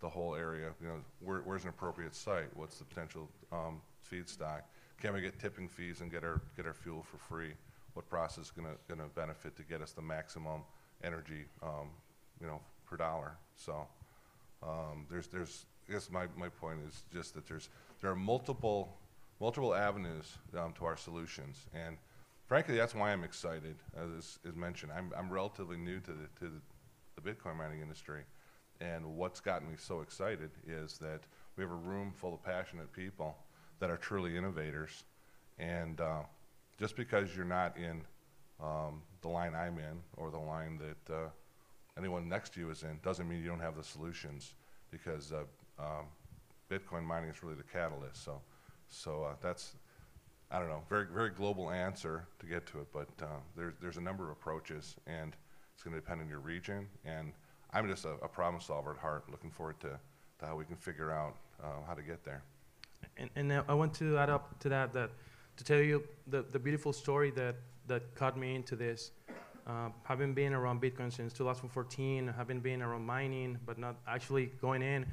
the 0.00 0.08
whole 0.08 0.34
area. 0.34 0.70
You 0.80 0.88
know, 0.88 1.00
where, 1.20 1.38
where's 1.40 1.64
an 1.64 1.70
appropriate 1.70 2.14
site? 2.14 2.54
What's 2.54 2.78
the 2.78 2.84
potential 2.84 3.28
um, 3.52 3.80
feedstock? 4.10 4.62
Can 5.00 5.14
we 5.14 5.20
get 5.20 5.38
tipping 5.38 5.68
fees 5.68 6.00
and 6.00 6.10
get 6.10 6.24
our 6.24 6.40
get 6.56 6.66
our 6.66 6.74
fuel 6.74 7.02
for 7.02 7.18
free? 7.18 7.52
What 7.94 8.08
process 8.08 8.46
is 8.46 8.50
going 8.50 8.68
to 8.68 9.04
benefit 9.14 9.56
to 9.56 9.62
get 9.62 9.80
us 9.80 9.92
the 9.92 10.02
maximum 10.02 10.62
energy, 11.02 11.46
um, 11.62 11.88
you 12.40 12.46
know, 12.46 12.60
per 12.86 12.96
dollar? 12.96 13.32
So 13.56 13.86
um, 14.62 15.06
there's 15.10 15.28
there's 15.28 15.66
I 15.88 15.92
guess 15.92 16.10
my, 16.10 16.26
my 16.36 16.48
point 16.48 16.78
is 16.86 17.02
just 17.12 17.34
that 17.34 17.46
there's 17.46 17.68
there 18.00 18.10
are 18.10 18.16
multiple 18.16 18.96
multiple 19.40 19.74
avenues 19.74 20.38
um, 20.56 20.72
to 20.74 20.84
our 20.84 20.96
solutions, 20.96 21.66
and 21.72 21.96
frankly, 22.46 22.76
that's 22.76 22.94
why 22.94 23.12
I'm 23.12 23.24
excited. 23.24 23.76
As 23.96 24.38
is 24.44 24.56
mentioned, 24.56 24.92
I'm 24.92 25.12
I'm 25.16 25.30
relatively 25.30 25.76
new 25.76 26.00
to 26.00 26.10
the 26.12 26.28
to 26.40 26.52
the, 26.52 27.20
the 27.20 27.30
Bitcoin 27.30 27.56
mining 27.56 27.80
industry. 27.80 28.22
And 28.80 29.04
what's 29.16 29.40
gotten 29.40 29.68
me 29.68 29.74
so 29.76 30.00
excited 30.00 30.50
is 30.66 30.98
that 30.98 31.20
we 31.56 31.62
have 31.62 31.70
a 31.70 31.76
room 31.76 32.12
full 32.14 32.34
of 32.34 32.42
passionate 32.42 32.92
people 32.92 33.36
that 33.80 33.90
are 33.90 33.96
truly 33.96 34.36
innovators. 34.36 35.04
And 35.58 36.00
uh, 36.00 36.22
just 36.78 36.96
because 36.96 37.34
you're 37.34 37.44
not 37.44 37.76
in 37.76 38.02
um, 38.62 39.02
the 39.22 39.28
line 39.28 39.54
I'm 39.54 39.78
in 39.78 40.00
or 40.16 40.30
the 40.30 40.38
line 40.38 40.78
that 40.78 41.14
uh, 41.14 41.28
anyone 41.96 42.28
next 42.28 42.54
to 42.54 42.60
you 42.60 42.70
is 42.70 42.82
in 42.82 42.98
doesn't 43.02 43.28
mean 43.28 43.40
you 43.40 43.48
don't 43.48 43.60
have 43.60 43.76
the 43.76 43.82
solutions 43.84 44.54
because 44.90 45.32
uh, 45.32 45.42
um, 45.82 46.06
Bitcoin 46.70 47.04
mining 47.04 47.30
is 47.30 47.42
really 47.42 47.56
the 47.56 47.62
catalyst. 47.62 48.24
So, 48.24 48.40
so 48.88 49.24
uh, 49.24 49.34
that's 49.42 49.74
I 50.50 50.58
don't 50.58 50.68
know, 50.68 50.82
very 50.88 51.06
very 51.12 51.30
global 51.30 51.70
answer 51.70 52.26
to 52.38 52.46
get 52.46 52.66
to 52.68 52.80
it, 52.80 52.86
but 52.92 53.08
uh, 53.22 53.40
there's 53.56 53.74
there's 53.80 53.96
a 53.98 54.00
number 54.00 54.24
of 54.24 54.30
approaches, 54.30 54.96
and 55.06 55.36
it's 55.74 55.82
going 55.82 55.94
to 55.94 56.00
depend 56.00 56.20
on 56.20 56.28
your 56.28 56.40
region. 56.40 56.86
And 57.04 57.32
I'm 57.72 57.88
just 57.88 58.04
a, 58.04 58.12
a 58.22 58.28
problem 58.28 58.60
solver 58.60 58.92
at 58.92 58.98
heart, 58.98 59.24
looking 59.30 59.50
forward 59.50 59.78
to, 59.80 59.98
to 60.38 60.46
how 60.46 60.56
we 60.56 60.64
can 60.64 60.76
figure 60.76 61.10
out 61.10 61.36
uh, 61.62 61.66
how 61.86 61.94
to 61.94 62.02
get 62.02 62.24
there. 62.24 62.42
And, 63.16 63.30
and 63.36 63.52
I 63.68 63.74
want 63.74 63.94
to 63.94 64.16
add 64.18 64.30
up 64.30 64.58
to 64.60 64.68
that 64.68 64.92
that 64.92 65.10
to 65.56 65.64
tell 65.64 65.78
you 65.78 66.04
the, 66.28 66.44
the 66.52 66.58
beautiful 66.58 66.92
story 66.92 67.30
that, 67.32 67.56
that 67.88 68.14
caught 68.14 68.38
me 68.38 68.54
into 68.54 68.76
this. 68.76 69.10
uh, 69.68 69.90
having 70.04 70.32
been 70.32 70.54
around 70.54 70.80
Bitcoin 70.80 71.12
since 71.12 71.32
2014, 71.34 72.32
having 72.36 72.60
been 72.60 72.80
around 72.80 73.04
mining, 73.04 73.58
but 73.66 73.78
not 73.78 73.96
actually 74.06 74.46
going 74.60 74.82
in, 74.82 75.04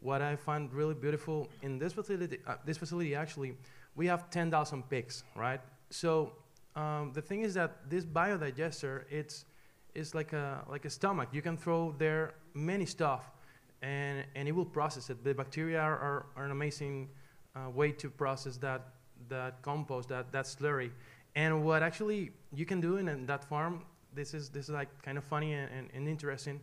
what 0.00 0.20
I 0.20 0.36
find 0.36 0.72
really 0.72 0.94
beautiful 0.94 1.48
in 1.62 1.78
this 1.78 1.92
facility, 1.94 2.38
uh, 2.46 2.56
this 2.64 2.76
facility 2.76 3.14
actually, 3.14 3.54
we 3.94 4.06
have 4.06 4.28
10,000 4.30 4.82
picks, 4.90 5.24
right? 5.34 5.60
So 5.90 6.32
um, 6.76 7.12
the 7.14 7.22
thing 7.22 7.42
is 7.42 7.54
that 7.54 7.88
this 7.88 8.04
biodigester, 8.04 9.04
it's, 9.10 9.44
it's 9.94 10.14
like 10.14 10.32
a, 10.32 10.64
like 10.68 10.84
a 10.84 10.90
stomach. 10.90 11.28
You 11.32 11.42
can 11.42 11.56
throw 11.56 11.94
there 11.98 12.34
many 12.54 12.86
stuff, 12.86 13.30
and, 13.82 14.24
and 14.34 14.48
it 14.48 14.52
will 14.52 14.64
process 14.64 15.10
it. 15.10 15.22
The 15.24 15.34
bacteria 15.34 15.80
are, 15.80 15.98
are, 15.98 16.26
are 16.36 16.44
an 16.44 16.50
amazing 16.50 17.08
uh, 17.54 17.70
way 17.70 17.92
to 17.92 18.10
process 18.10 18.56
that, 18.58 18.88
that 19.28 19.62
compost, 19.62 20.08
that, 20.08 20.32
that 20.32 20.46
slurry. 20.46 20.90
And 21.34 21.64
what 21.64 21.82
actually 21.82 22.30
you 22.54 22.66
can 22.66 22.80
do 22.80 22.96
in, 22.96 23.08
in 23.08 23.26
that 23.26 23.44
farm, 23.44 23.84
this 24.14 24.34
is, 24.34 24.50
this 24.50 24.64
is 24.64 24.70
like 24.70 24.90
kind 25.02 25.18
of 25.18 25.24
funny 25.24 25.54
and, 25.54 25.70
and, 25.72 25.88
and 25.94 26.08
interesting. 26.08 26.60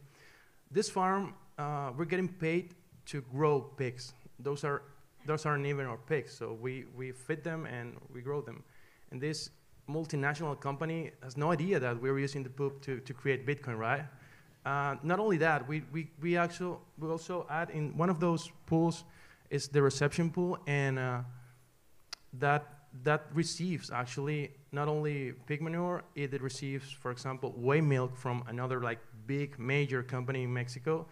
This 0.72 0.90
farm, 0.90 1.34
uh, 1.58 1.92
we're 1.98 2.06
getting 2.06 2.28
paid 2.28 2.76
to 3.08 3.22
grow 3.22 3.62
pigs. 3.62 4.14
Those 4.40 4.64
are 4.64 4.84
those 5.26 5.46
aren't 5.46 5.66
even 5.66 5.86
our 5.86 5.98
pigs, 5.98 6.34
so 6.34 6.54
we, 6.54 6.86
we 6.96 7.12
feed 7.12 7.44
them 7.44 7.66
and 7.66 7.98
we 8.14 8.22
grow 8.22 8.42
them. 8.42 8.64
And 9.12 9.20
this 9.20 9.50
multinational 9.90 10.60
company 10.60 11.12
has 11.24 11.36
no 11.36 11.52
idea 11.52 11.80
that 11.80 12.00
we're 12.02 12.20
using 12.20 12.44
the 12.44 12.50
poop 12.50 12.82
to, 12.82 13.00
to 13.00 13.14
create 13.14 13.46
Bitcoin, 13.46 13.78
right? 13.78 14.06
Uh, 14.66 14.96
not 15.04 15.20
only 15.20 15.38
that, 15.38 15.68
we, 15.68 15.84
we, 15.92 16.10
we 16.22 16.38
actually 16.38 16.78
we 17.00 17.10
also 17.10 17.48
add 17.50 17.70
in 17.72 17.98
one 17.98 18.10
of 18.10 18.20
those 18.20 18.52
pools 18.66 19.04
is 19.50 19.68
the 19.68 19.82
reception 19.82 20.30
pool, 20.30 20.60
and 20.68 21.00
uh, 21.00 21.22
that 22.34 22.66
that 23.04 23.28
receives 23.34 23.92
actually 23.92 24.52
not 24.72 24.88
only 24.88 25.34
pig 25.48 25.62
manure, 25.62 26.04
it 26.16 26.42
receives, 26.42 26.92
for 26.92 27.12
example, 27.12 27.54
whey 27.56 27.82
milk 27.82 28.16
from 28.16 28.44
another 28.48 28.82
like 28.82 29.00
big 29.28 29.58
major 29.60 30.04
company 30.04 30.44
in 30.44 30.54
Mexico. 30.54 31.06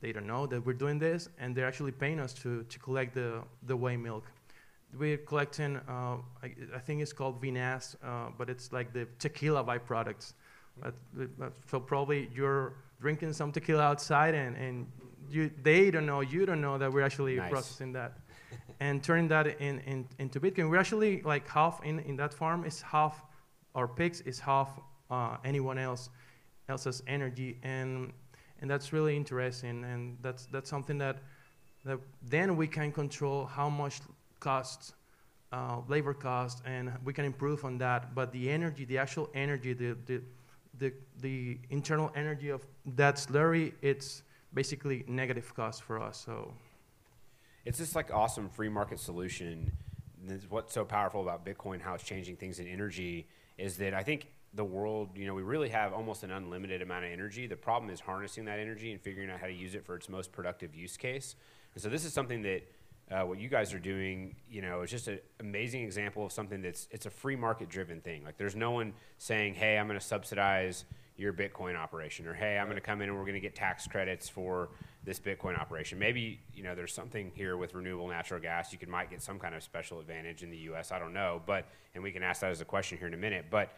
They 0.00 0.12
don't 0.12 0.26
know 0.26 0.46
that 0.46 0.64
we're 0.64 0.74
doing 0.74 0.98
this, 0.98 1.28
and 1.38 1.54
they're 1.54 1.66
actually 1.66 1.92
paying 1.92 2.20
us 2.20 2.32
to, 2.34 2.62
to 2.64 2.78
collect 2.78 3.14
the, 3.14 3.42
the 3.64 3.76
whey 3.76 3.96
milk. 3.96 4.24
We're 4.98 5.18
collecting, 5.18 5.76
uh, 5.76 6.16
I, 6.42 6.54
I, 6.74 6.78
think 6.78 7.02
it's 7.02 7.12
called 7.12 7.42
vinasse, 7.42 7.96
uh, 8.02 8.30
but 8.38 8.48
it's 8.48 8.72
like 8.72 8.92
the 8.92 9.06
tequila 9.18 9.62
byproducts. 9.64 10.32
But, 10.80 10.94
so 11.70 11.80
probably 11.80 12.30
you're 12.34 12.74
drinking 13.00 13.32
some 13.32 13.52
tequila 13.52 13.82
outside, 13.82 14.34
and, 14.34 14.56
and 14.56 14.86
you, 15.30 15.50
they 15.62 15.90
don't 15.90 16.06
know, 16.06 16.20
you 16.20 16.46
don't 16.46 16.60
know 16.60 16.78
that 16.78 16.92
we're 16.92 17.02
actually 17.02 17.36
nice. 17.36 17.50
processing 17.50 17.92
that 17.92 18.18
and 18.80 19.02
turning 19.02 19.28
that 19.28 19.46
in, 19.60 19.80
in, 19.80 20.06
into 20.18 20.40
Bitcoin. 20.40 20.70
We're 20.70 20.78
actually 20.78 21.22
like 21.22 21.48
half 21.48 21.82
in, 21.84 22.00
in 22.00 22.16
that 22.16 22.34
farm 22.34 22.64
is 22.64 22.82
half 22.82 23.22
our 23.74 23.86
pigs 23.86 24.20
is 24.22 24.38
half 24.40 24.70
uh, 25.10 25.36
anyone 25.44 25.78
else 25.78 26.08
else's 26.68 27.02
energy, 27.06 27.58
and 27.62 28.12
and 28.60 28.70
that's 28.70 28.92
really 28.92 29.16
interesting. 29.16 29.84
And 29.84 30.16
that's 30.22 30.46
that's 30.46 30.68
something 30.68 30.98
that 30.98 31.18
that 31.84 31.98
then 32.22 32.56
we 32.56 32.66
can 32.66 32.90
control 32.90 33.46
how 33.46 33.68
much 33.68 34.00
costs. 34.40 34.94
Uh, 35.52 35.80
labor 35.86 36.12
cost, 36.12 36.60
and 36.66 36.92
we 37.04 37.12
can 37.12 37.24
improve 37.24 37.64
on 37.64 37.78
that. 37.78 38.16
But 38.16 38.32
the 38.32 38.50
energy, 38.50 38.84
the 38.84 38.98
actual 38.98 39.30
energy, 39.32 39.74
the, 39.74 39.96
the 40.04 40.20
the, 40.78 40.92
the 41.20 41.58
internal 41.70 42.10
energy 42.14 42.50
of 42.50 42.66
that 42.96 43.16
slurry, 43.16 43.72
it's 43.82 44.22
basically 44.54 45.04
negative 45.06 45.54
cost 45.54 45.82
for 45.82 46.00
us. 46.00 46.22
So 46.24 46.52
it's 47.64 47.78
this 47.78 47.94
like 47.94 48.12
awesome 48.12 48.48
free 48.48 48.68
market 48.68 48.98
solution. 48.98 49.72
what's 50.48 50.72
so 50.72 50.84
powerful 50.84 51.22
about 51.22 51.44
Bitcoin, 51.44 51.80
how 51.80 51.94
it's 51.94 52.04
changing 52.04 52.36
things 52.36 52.58
in 52.58 52.66
energy, 52.66 53.26
is 53.58 53.76
that 53.78 53.94
I 53.94 54.02
think 54.02 54.28
the 54.54 54.64
world, 54.64 55.10
you 55.16 55.26
know, 55.26 55.34
we 55.34 55.42
really 55.42 55.68
have 55.68 55.92
almost 55.92 56.22
an 56.22 56.30
unlimited 56.30 56.80
amount 56.80 57.04
of 57.04 57.10
energy. 57.10 57.46
The 57.46 57.56
problem 57.56 57.90
is 57.90 58.00
harnessing 58.00 58.46
that 58.46 58.58
energy 58.58 58.92
and 58.92 59.00
figuring 59.00 59.30
out 59.30 59.40
how 59.40 59.46
to 59.46 59.52
use 59.52 59.74
it 59.74 59.84
for 59.84 59.96
its 59.96 60.08
most 60.08 60.32
productive 60.32 60.74
use 60.74 60.96
case. 60.96 61.36
And 61.74 61.82
so 61.82 61.88
this 61.90 62.04
is 62.04 62.12
something 62.12 62.42
that 62.42 62.62
uh, 63.10 63.22
what 63.22 63.38
you 63.38 63.48
guys 63.48 63.72
are 63.72 63.78
doing, 63.78 64.34
you 64.50 64.62
know, 64.62 64.82
is 64.82 64.90
just 64.90 65.06
an 65.06 65.20
amazing 65.38 65.82
example 65.82 66.26
of 66.26 66.32
something 66.32 66.60
that's 66.60 66.88
it's 66.90 67.06
a 67.06 67.10
free 67.10 67.36
market 67.36 67.68
driven 67.68 68.00
thing. 68.00 68.24
Like 68.24 68.36
there's 68.36 68.56
no 68.56 68.72
one 68.72 68.94
saying, 69.18 69.54
"Hey, 69.54 69.78
I'm 69.78 69.86
going 69.86 69.98
to 69.98 70.04
subsidize 70.04 70.84
your 71.16 71.32
Bitcoin 71.32 71.76
operation," 71.76 72.26
or 72.26 72.34
"Hey, 72.34 72.58
I'm 72.58 72.66
going 72.66 72.76
to 72.76 72.80
come 72.80 73.00
in 73.00 73.08
and 73.08 73.16
we're 73.16 73.24
going 73.24 73.34
to 73.34 73.40
get 73.40 73.54
tax 73.54 73.86
credits 73.86 74.28
for 74.28 74.70
this 75.04 75.20
Bitcoin 75.20 75.56
operation. 75.58 76.00
Maybe 76.00 76.40
you 76.52 76.64
know 76.64 76.74
there's 76.74 76.92
something 76.92 77.30
here 77.34 77.56
with 77.56 77.74
renewable 77.74 78.08
natural 78.08 78.40
gas. 78.40 78.72
You 78.72 78.78
could 78.78 78.88
might 78.88 79.08
get 79.08 79.22
some 79.22 79.38
kind 79.38 79.54
of 79.54 79.62
special 79.62 80.00
advantage 80.00 80.42
in 80.42 80.50
the 80.50 80.58
U.S. 80.58 80.90
I 80.90 80.98
don't 80.98 81.14
know, 81.14 81.40
but 81.46 81.66
and 81.94 82.02
we 82.02 82.10
can 82.10 82.24
ask 82.24 82.40
that 82.40 82.50
as 82.50 82.60
a 82.60 82.64
question 82.64 82.98
here 82.98 83.06
in 83.06 83.14
a 83.14 83.18
minute. 83.18 83.46
But 83.50 83.72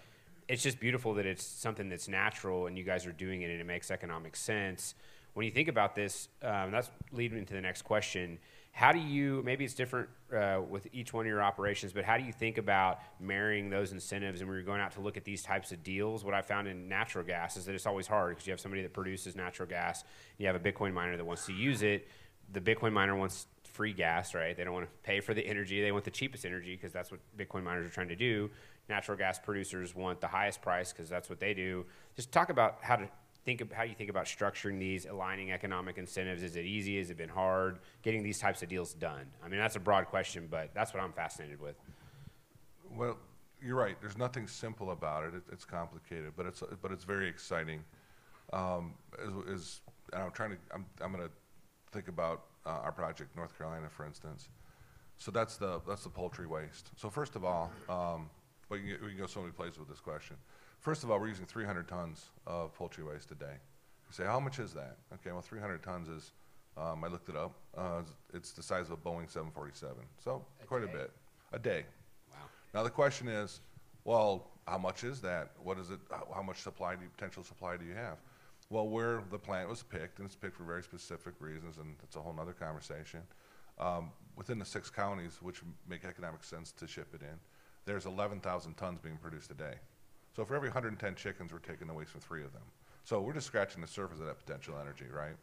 it's 0.48 0.62
just 0.62 0.80
beautiful 0.80 1.12
that 1.14 1.26
it's 1.26 1.44
something 1.44 1.90
that's 1.90 2.08
natural 2.08 2.66
and 2.66 2.78
you 2.78 2.84
guys 2.84 3.04
are 3.04 3.12
doing 3.12 3.42
it 3.42 3.50
and 3.50 3.60
it 3.60 3.66
makes 3.66 3.90
economic 3.90 4.34
sense. 4.34 4.94
When 5.34 5.44
you 5.44 5.52
think 5.52 5.68
about 5.68 5.94
this, 5.94 6.28
um, 6.42 6.70
that's 6.70 6.90
leading 7.12 7.36
into 7.36 7.52
the 7.52 7.60
next 7.60 7.82
question 7.82 8.38
how 8.72 8.92
do 8.92 8.98
you 8.98 9.42
maybe 9.44 9.64
it's 9.64 9.74
different 9.74 10.08
uh, 10.32 10.60
with 10.68 10.86
each 10.92 11.12
one 11.12 11.24
of 11.24 11.28
your 11.28 11.42
operations 11.42 11.92
but 11.92 12.04
how 12.04 12.16
do 12.16 12.24
you 12.24 12.32
think 12.32 12.58
about 12.58 13.00
marrying 13.18 13.70
those 13.70 13.92
incentives? 13.92 14.40
And 14.40 14.48
when 14.48 14.56
you're 14.56 14.64
going 14.64 14.80
out 14.80 14.92
to 14.92 15.00
look 15.00 15.16
at 15.16 15.24
these 15.24 15.42
types 15.42 15.72
of 15.72 15.82
deals 15.82 16.24
what 16.24 16.34
i 16.34 16.42
found 16.42 16.68
in 16.68 16.88
natural 16.88 17.24
gas 17.24 17.56
is 17.56 17.64
that 17.66 17.74
it's 17.74 17.86
always 17.86 18.06
hard 18.06 18.30
because 18.34 18.46
you 18.46 18.52
have 18.52 18.60
somebody 18.60 18.82
that 18.82 18.92
produces 18.92 19.34
natural 19.34 19.68
gas 19.68 20.04
you 20.38 20.46
have 20.46 20.56
a 20.56 20.60
bitcoin 20.60 20.92
miner 20.92 21.16
that 21.16 21.24
wants 21.24 21.46
to 21.46 21.52
use 21.52 21.82
it. 21.82 22.08
The 22.52 22.60
bitcoin 22.60 22.92
miner 22.92 23.14
wants 23.14 23.46
free 23.64 23.92
gas 23.92 24.34
right? 24.34 24.56
They 24.56 24.64
don't 24.64 24.72
want 24.72 24.86
to 24.86 24.92
pay 25.02 25.20
for 25.20 25.34
the 25.34 25.46
energy. 25.46 25.82
They 25.82 25.92
want 25.92 26.04
the 26.04 26.10
cheapest 26.10 26.44
energy 26.46 26.74
because 26.74 26.92
that's 26.92 27.10
what 27.10 27.20
bitcoin 27.36 27.64
miners 27.64 27.86
are 27.86 27.94
trying 27.94 28.08
to 28.08 28.16
do. 28.16 28.50
Natural 28.88 29.18
gas 29.18 29.38
producers 29.38 29.94
want 29.94 30.20
the 30.20 30.28
highest 30.28 30.62
price 30.62 30.92
because 30.92 31.08
that's 31.08 31.28
what 31.28 31.40
they 31.40 31.52
do. 31.52 31.84
Just 32.16 32.32
talk 32.32 32.48
about 32.48 32.78
how 32.80 32.96
to 32.96 33.08
think 33.48 33.62
of 33.62 33.72
how 33.72 33.82
you 33.82 33.94
think 33.94 34.10
about 34.10 34.26
structuring 34.26 34.78
these, 34.78 35.06
aligning 35.06 35.52
economic 35.52 35.96
incentives. 35.96 36.42
Is 36.42 36.54
it 36.56 36.66
easy? 36.66 36.98
Has 36.98 37.08
it 37.08 37.16
been 37.16 37.30
hard? 37.30 37.78
Getting 38.02 38.22
these 38.22 38.38
types 38.38 38.62
of 38.62 38.68
deals 38.68 38.92
done. 38.92 39.24
I 39.42 39.48
mean, 39.48 39.58
that's 39.58 39.74
a 39.74 39.80
broad 39.80 40.04
question, 40.04 40.48
but 40.50 40.74
that's 40.74 40.92
what 40.92 41.02
I'm 41.02 41.14
fascinated 41.14 41.58
with. 41.58 41.76
Well, 42.94 43.16
you're 43.62 43.74
right. 43.74 43.96
There's 44.02 44.18
nothing 44.18 44.46
simple 44.46 44.90
about 44.90 45.24
it. 45.24 45.34
it 45.34 45.42
it's 45.50 45.64
complicated, 45.64 46.32
but 46.36 46.44
it's 46.44 46.62
but 46.82 46.92
it's 46.92 47.04
very 47.04 47.26
exciting. 47.26 47.82
Um, 48.52 48.92
is, 49.18 49.54
is 49.54 49.80
I'm 50.12 50.30
trying 50.32 50.50
to 50.50 50.58
I'm 50.74 50.84
I'm 51.00 51.10
going 51.10 51.26
to 51.26 51.32
think 51.90 52.08
about 52.08 52.42
uh, 52.66 52.84
our 52.84 52.92
project, 52.92 53.34
North 53.34 53.56
Carolina, 53.56 53.88
for 53.88 54.04
instance. 54.04 54.50
So 55.16 55.30
that's 55.30 55.56
the 55.56 55.80
that's 55.88 56.04
the 56.04 56.10
poultry 56.10 56.46
waste. 56.46 56.90
So 56.96 57.08
first 57.08 57.34
of 57.34 57.46
all, 57.46 57.72
um, 57.88 58.28
we 58.68 58.80
can, 58.80 58.88
we 59.02 59.08
can 59.12 59.18
go 59.18 59.26
so 59.26 59.40
many 59.40 59.52
places 59.52 59.78
with 59.78 59.88
this 59.88 60.00
question. 60.00 60.36
First 60.80 61.02
of 61.02 61.10
all, 61.10 61.18
we're 61.18 61.28
using 61.28 61.46
300 61.46 61.88
tons 61.88 62.26
of 62.46 62.74
poultry 62.74 63.04
waste 63.04 63.30
a 63.32 63.34
day. 63.34 63.46
You 63.52 64.12
say, 64.12 64.24
how 64.24 64.40
much 64.40 64.58
is 64.58 64.72
that? 64.74 64.96
Okay, 65.14 65.32
well, 65.32 65.42
300 65.42 65.82
tons 65.82 66.08
is, 66.08 66.32
um, 66.76 67.04
I 67.04 67.08
looked 67.08 67.28
it 67.28 67.36
up, 67.36 67.52
uh, 67.76 68.02
it's 68.32 68.52
the 68.52 68.62
size 68.62 68.86
of 68.86 68.92
a 68.92 68.96
Boeing 68.96 69.28
747. 69.28 69.96
So 70.22 70.44
a 70.62 70.66
quite 70.66 70.84
day. 70.84 70.90
a 70.90 70.96
bit. 70.96 71.10
A 71.52 71.58
day. 71.58 71.84
Wow. 72.30 72.36
Now 72.74 72.82
the 72.84 72.90
question 72.90 73.28
is, 73.28 73.60
well, 74.04 74.50
how 74.66 74.78
much 74.78 75.04
is 75.04 75.20
that? 75.22 75.50
What 75.62 75.78
is 75.78 75.90
it? 75.90 75.98
How 76.10 76.42
much 76.42 76.60
supply 76.62 76.94
do 76.94 77.02
you, 77.02 77.10
potential 77.10 77.42
supply 77.42 77.76
do 77.76 77.84
you 77.84 77.94
have? 77.94 78.18
Well, 78.70 78.88
where 78.88 79.22
the 79.30 79.38
plant 79.38 79.68
was 79.68 79.82
picked, 79.82 80.18
and 80.18 80.26
it's 80.26 80.36
picked 80.36 80.56
for 80.56 80.64
very 80.64 80.82
specific 80.82 81.34
reasons, 81.40 81.78
and 81.78 81.96
it's 82.02 82.16
a 82.16 82.20
whole 82.20 82.34
other 82.38 82.52
conversation. 82.52 83.20
Um, 83.78 84.10
within 84.36 84.58
the 84.58 84.64
six 84.64 84.90
counties, 84.90 85.38
which 85.40 85.62
make 85.88 86.04
economic 86.04 86.44
sense 86.44 86.72
to 86.72 86.86
ship 86.86 87.08
it 87.14 87.22
in, 87.22 87.38
there's 87.86 88.06
11,000 88.06 88.74
tons 88.74 88.98
being 89.00 89.16
produced 89.16 89.50
a 89.50 89.54
day. 89.54 89.74
So 90.38 90.44
for 90.44 90.54
every 90.54 90.68
110 90.68 91.16
chickens, 91.16 91.52
we're 91.52 91.58
taking 91.58 91.92
waste 91.92 92.10
from 92.12 92.20
three 92.20 92.44
of 92.44 92.52
them. 92.52 92.62
So 93.02 93.20
we're 93.20 93.32
just 93.32 93.48
scratching 93.48 93.80
the 93.80 93.88
surface 93.88 94.20
of 94.20 94.26
that 94.26 94.38
potential 94.38 94.76
energy, 94.80 95.06
right? 95.12 95.34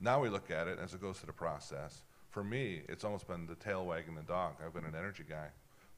Now 0.00 0.20
we 0.20 0.28
look 0.28 0.48
at 0.52 0.68
it 0.68 0.78
as 0.80 0.94
it 0.94 1.00
goes 1.00 1.18
through 1.18 1.26
the 1.26 1.32
process. 1.32 2.04
For 2.30 2.44
me, 2.44 2.82
it's 2.88 3.02
almost 3.02 3.26
been 3.26 3.48
the 3.48 3.56
tail 3.56 3.84
wagging 3.84 4.14
the 4.14 4.22
dog. 4.22 4.52
I've 4.64 4.72
been 4.72 4.84
an 4.84 4.94
energy 4.96 5.24
guy. 5.28 5.48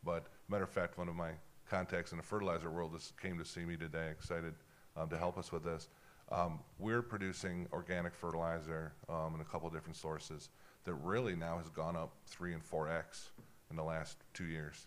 But 0.02 0.24
matter 0.48 0.64
of 0.64 0.70
fact, 0.70 0.96
one 0.96 1.06
of 1.06 1.14
my 1.14 1.32
contacts 1.68 2.12
in 2.12 2.16
the 2.16 2.24
fertilizer 2.24 2.70
world 2.70 2.92
just 2.94 3.20
came 3.20 3.36
to 3.36 3.44
see 3.44 3.66
me 3.66 3.76
today, 3.76 4.08
excited 4.10 4.54
um, 4.96 5.10
to 5.10 5.18
help 5.18 5.36
us 5.36 5.52
with 5.52 5.62
this. 5.62 5.90
Um, 6.32 6.60
we're 6.78 7.02
producing 7.02 7.68
organic 7.74 8.14
fertilizer 8.14 8.94
um, 9.10 9.34
in 9.34 9.42
a 9.42 9.44
couple 9.44 9.68
of 9.68 9.74
different 9.74 9.96
sources 9.96 10.48
that 10.84 10.94
really 10.94 11.36
now 11.36 11.58
has 11.58 11.68
gone 11.68 11.94
up 11.94 12.14
three 12.24 12.54
and 12.54 12.64
four 12.64 12.88
X 12.88 13.32
in 13.68 13.76
the 13.76 13.84
last 13.84 14.16
two 14.32 14.46
years. 14.46 14.86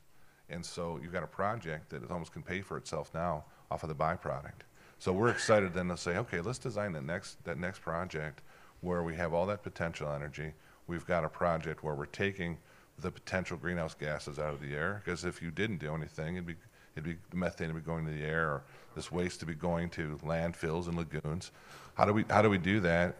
And 0.54 0.66
so 0.66 1.00
you've 1.02 1.12
got 1.12 1.24
a 1.24 1.28
project 1.28 1.90
that 1.90 2.10
almost 2.12 2.32
can 2.32 2.44
pay 2.44 2.62
for 2.62 2.78
itself 2.78 3.12
now 3.14 3.46
off 3.72 3.84
of 3.84 3.90
the 3.90 3.96
byproduct. 3.96 4.62
So 5.00 5.12
we're 5.12 5.30
excited 5.30 5.74
then 5.74 5.88
to 5.90 5.98
say, 5.98 6.18
okay, 6.18 6.40
let's 6.42 6.60
design 6.60 6.94
that 6.94 7.04
next, 7.04 7.44
that 7.44 7.58
next 7.58 7.80
project 7.82 8.42
where 8.82 9.04
we 9.04 9.16
have 9.16 9.34
all 9.34 9.46
that 9.48 9.64
potential 9.64 10.12
energy. 10.12 10.54
We've 10.88 11.06
got 11.06 11.26
a 11.26 11.30
project 11.30 11.84
where 11.84 11.96
we're 11.96 12.06
taking 12.06 12.58
the 13.00 13.10
potential 13.10 13.58
greenhouse 13.58 13.96
gases 13.96 14.38
out 14.38 14.54
of 14.54 14.62
the 14.62 14.76
air. 14.76 15.02
Because 15.04 15.26
if 15.26 15.42
you 15.42 15.50
didn't 15.50 15.78
do 15.78 15.96
anything, 15.96 16.36
it'd 16.36 16.46
be, 16.46 16.56
it'd 16.96 17.04
be 17.04 17.18
methane 17.36 17.70
to 17.70 17.74
be 17.74 17.82
going 17.82 18.06
to 18.06 18.12
the 18.12 18.24
air 18.24 18.50
or 18.50 18.64
this 18.96 19.12
waste 19.12 19.40
to 19.40 19.46
be 19.46 19.56
going 19.56 19.90
to 19.92 20.20
landfills 20.24 20.88
and 20.88 20.96
lagoons. 20.96 21.52
How 21.96 22.06
do 22.06 22.14
we, 22.14 22.26
how 22.30 22.42
do, 22.42 22.50
we 22.50 22.60
do 22.60 22.80
that? 22.82 23.16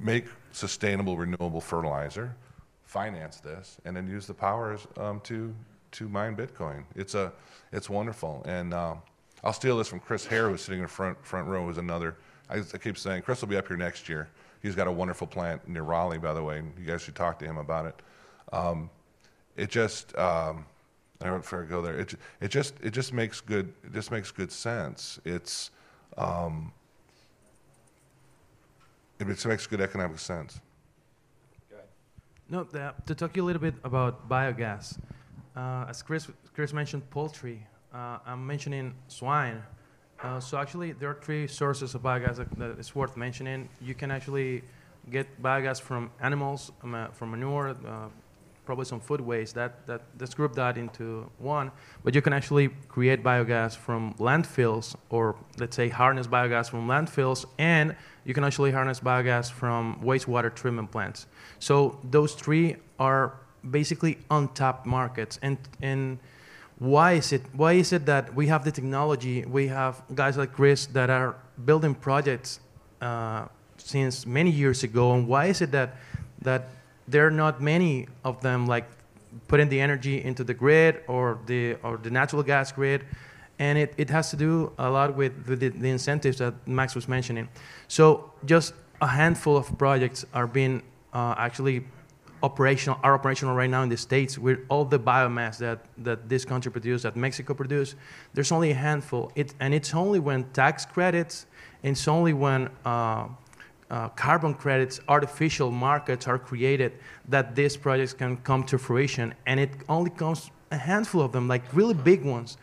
Make 0.00 0.26
sustainable, 0.52 1.16
renewable 1.16 1.60
fertilizer, 1.60 2.34
finance 2.84 3.38
this, 3.38 3.76
and 3.84 3.96
then 3.96 4.06
use 4.06 4.26
the 4.26 4.34
powers 4.34 4.86
um, 4.96 5.20
to 5.24 5.54
to 5.94 6.08
mine 6.08 6.36
Bitcoin. 6.36 6.84
It's 6.94 7.14
a, 7.14 7.32
it's 7.72 7.88
wonderful, 7.88 8.42
and 8.46 8.74
uh, 8.74 8.94
I'll 9.42 9.52
steal 9.52 9.78
this 9.78 9.88
from 9.88 10.00
Chris 10.00 10.26
Hare, 10.26 10.48
who's 10.48 10.62
sitting 10.62 10.80
in 10.80 10.84
the 10.84 10.88
front 10.88 11.24
front 11.24 11.48
row, 11.48 11.66
who's 11.66 11.78
another. 11.78 12.16
I, 12.50 12.58
I 12.58 12.78
keep 12.78 12.98
saying 12.98 13.22
Chris 13.22 13.40
will 13.40 13.48
be 13.48 13.56
up 13.56 13.68
here 13.68 13.76
next 13.76 14.08
year. 14.08 14.28
He's 14.62 14.74
got 14.74 14.86
a 14.86 14.92
wonderful 14.92 15.26
plant 15.26 15.66
near 15.68 15.82
Raleigh, 15.82 16.18
by 16.18 16.32
the 16.32 16.42
way, 16.42 16.58
and 16.58 16.72
you 16.78 16.84
guys 16.84 17.02
should 17.02 17.14
talk 17.14 17.38
to 17.40 17.44
him 17.44 17.58
about 17.58 17.86
it. 17.86 18.02
Um, 18.52 18.90
it 19.56 19.70
just 19.70 20.16
um, 20.16 20.66
I 21.22 21.26
don't 21.26 21.52
I 21.52 21.64
go 21.64 21.80
there. 21.80 21.98
It, 21.98 22.14
it 22.40 22.48
just 22.48 22.74
it 22.82 22.90
just 22.90 23.12
makes 23.12 23.40
good 23.40 23.72
it 23.84 23.92
just 23.92 24.10
makes 24.10 24.30
good 24.30 24.50
sense. 24.50 25.20
It's 25.24 25.70
um, 26.18 26.72
it 29.18 29.46
makes 29.46 29.66
good 29.66 29.80
economic 29.80 30.18
sense. 30.18 30.60
No, 32.48 32.64
the, 32.64 32.94
to 33.06 33.14
talk 33.14 33.32
to 33.32 33.36
you 33.38 33.44
a 33.44 33.46
little 33.46 33.62
bit 33.62 33.74
about 33.84 34.28
biogas. 34.28 34.98
Uh, 35.56 35.86
as 35.88 36.02
Chris, 36.02 36.28
Chris 36.54 36.72
mentioned 36.72 37.08
poultry, 37.10 37.64
uh, 37.94 38.18
I'm 38.26 38.44
mentioning 38.46 38.94
swine. 39.08 39.62
Uh, 40.22 40.40
so 40.40 40.58
actually, 40.58 40.92
there 40.92 41.10
are 41.10 41.18
three 41.20 41.46
sources 41.46 41.94
of 41.94 42.02
biogas 42.02 42.36
that, 42.36 42.50
that 42.58 42.78
is 42.78 42.94
worth 42.94 43.16
mentioning. 43.16 43.68
You 43.80 43.94
can 43.94 44.10
actually 44.10 44.62
get 45.10 45.26
biogas 45.42 45.80
from 45.80 46.10
animals, 46.20 46.72
um, 46.82 46.94
uh, 46.94 47.08
from 47.08 47.32
manure, 47.32 47.68
uh, 47.86 48.08
probably 48.64 48.84
some 48.84 49.00
food 49.00 49.20
waste. 49.20 49.54
That, 49.54 49.86
that, 49.86 50.02
let's 50.18 50.34
group 50.34 50.54
that 50.54 50.76
into 50.78 51.30
one. 51.38 51.70
But 52.02 52.14
you 52.14 52.22
can 52.22 52.32
actually 52.32 52.68
create 52.88 53.22
biogas 53.22 53.76
from 53.76 54.14
landfills, 54.14 54.96
or 55.10 55.36
let's 55.58 55.76
say 55.76 55.88
harness 55.88 56.26
biogas 56.26 56.70
from 56.70 56.88
landfills, 56.88 57.44
and 57.58 57.94
you 58.24 58.34
can 58.34 58.42
actually 58.42 58.72
harness 58.72 59.00
biogas 59.00 59.52
from 59.52 60.00
wastewater 60.02 60.52
treatment 60.52 60.90
plants. 60.90 61.26
So 61.58 62.00
those 62.10 62.34
three 62.34 62.76
are 62.98 63.34
basically 63.70 64.18
untapped 64.30 64.86
markets. 64.86 65.38
And, 65.42 65.58
and 65.82 66.18
why 66.78 67.12
is 67.12 67.32
it 67.32 67.42
why 67.52 67.74
is 67.74 67.92
it 67.92 68.04
that 68.06 68.34
we 68.34 68.48
have 68.48 68.64
the 68.64 68.72
technology 68.72 69.44
we 69.44 69.68
have 69.68 70.02
guys 70.14 70.36
like 70.36 70.52
chris 70.52 70.86
that 70.86 71.08
are 71.08 71.36
building 71.64 71.94
projects 71.94 72.60
uh, 73.00 73.46
since 73.78 74.26
many 74.26 74.50
years 74.50 74.82
ago? 74.82 75.14
And 75.14 75.28
why 75.28 75.46
is 75.46 75.62
it 75.62 75.70
that 75.72 75.96
that 76.42 76.68
there 77.06 77.26
are 77.26 77.30
not 77.30 77.60
many 77.60 78.08
of 78.24 78.40
them 78.40 78.66
like 78.66 78.86
putting 79.48 79.68
the 79.68 79.80
energy 79.80 80.22
into 80.22 80.42
the 80.44 80.54
grid 80.54 81.02
or 81.06 81.38
the 81.46 81.74
or 81.82 81.96
the 81.96 82.10
natural 82.10 82.42
gas 82.42 82.72
grid? 82.72 83.04
And 83.60 83.78
it, 83.78 83.94
it 83.96 84.10
has 84.10 84.30
to 84.30 84.36
do 84.36 84.72
a 84.78 84.90
lot 84.90 85.14
with, 85.14 85.46
the, 85.46 85.68
the 85.68 85.88
incentives 85.88 86.38
that 86.38 86.54
max 86.66 86.96
was 86.96 87.06
mentioning. 87.06 87.48
So 87.86 88.32
just 88.44 88.74
a 89.00 89.06
handful 89.06 89.56
of 89.56 89.78
projects 89.78 90.24
are 90.34 90.48
being 90.48 90.82
uh, 91.12 91.36
actually 91.38 91.84
operational 92.48 92.98
are 93.02 93.14
operational 93.14 93.54
right 93.54 93.70
now 93.76 93.82
in 93.82 93.88
the 93.88 93.96
states 94.08 94.38
with 94.38 94.58
all 94.68 94.84
the 94.84 94.98
biomass 94.98 95.58
that, 95.58 95.78
that 95.98 96.28
this 96.28 96.44
country 96.44 96.70
produces 96.70 97.02
that 97.02 97.16
mexico 97.16 97.52
produces 97.54 97.96
there's 98.34 98.52
only 98.52 98.70
a 98.70 98.80
handful. 98.88 99.32
It, 99.34 99.54
and 99.60 99.72
it's 99.78 99.92
only 99.94 100.20
when 100.28 100.44
tax 100.52 100.84
credits 100.84 101.46
it's 101.84 102.08
only 102.08 102.32
when 102.32 102.70
uh, 102.86 103.28
uh, 103.90 104.08
carbon 104.10 104.54
credits 104.54 105.00
artificial 105.08 105.70
markets 105.70 106.26
are 106.26 106.38
created 106.38 106.92
that 107.28 107.54
these 107.54 107.76
projects 107.76 108.14
can 108.14 108.38
come 108.38 108.64
to 108.64 108.78
fruition. 108.78 109.34
And 109.46 109.60
it 109.60 109.70
only 109.88 110.10
comes 110.10 110.50
a 110.70 110.78
handful 110.78 111.20
of 111.20 111.32
them 111.32 111.46
like 111.46 111.62
really 111.74 111.94
big 111.94 112.24
ones 112.24 112.56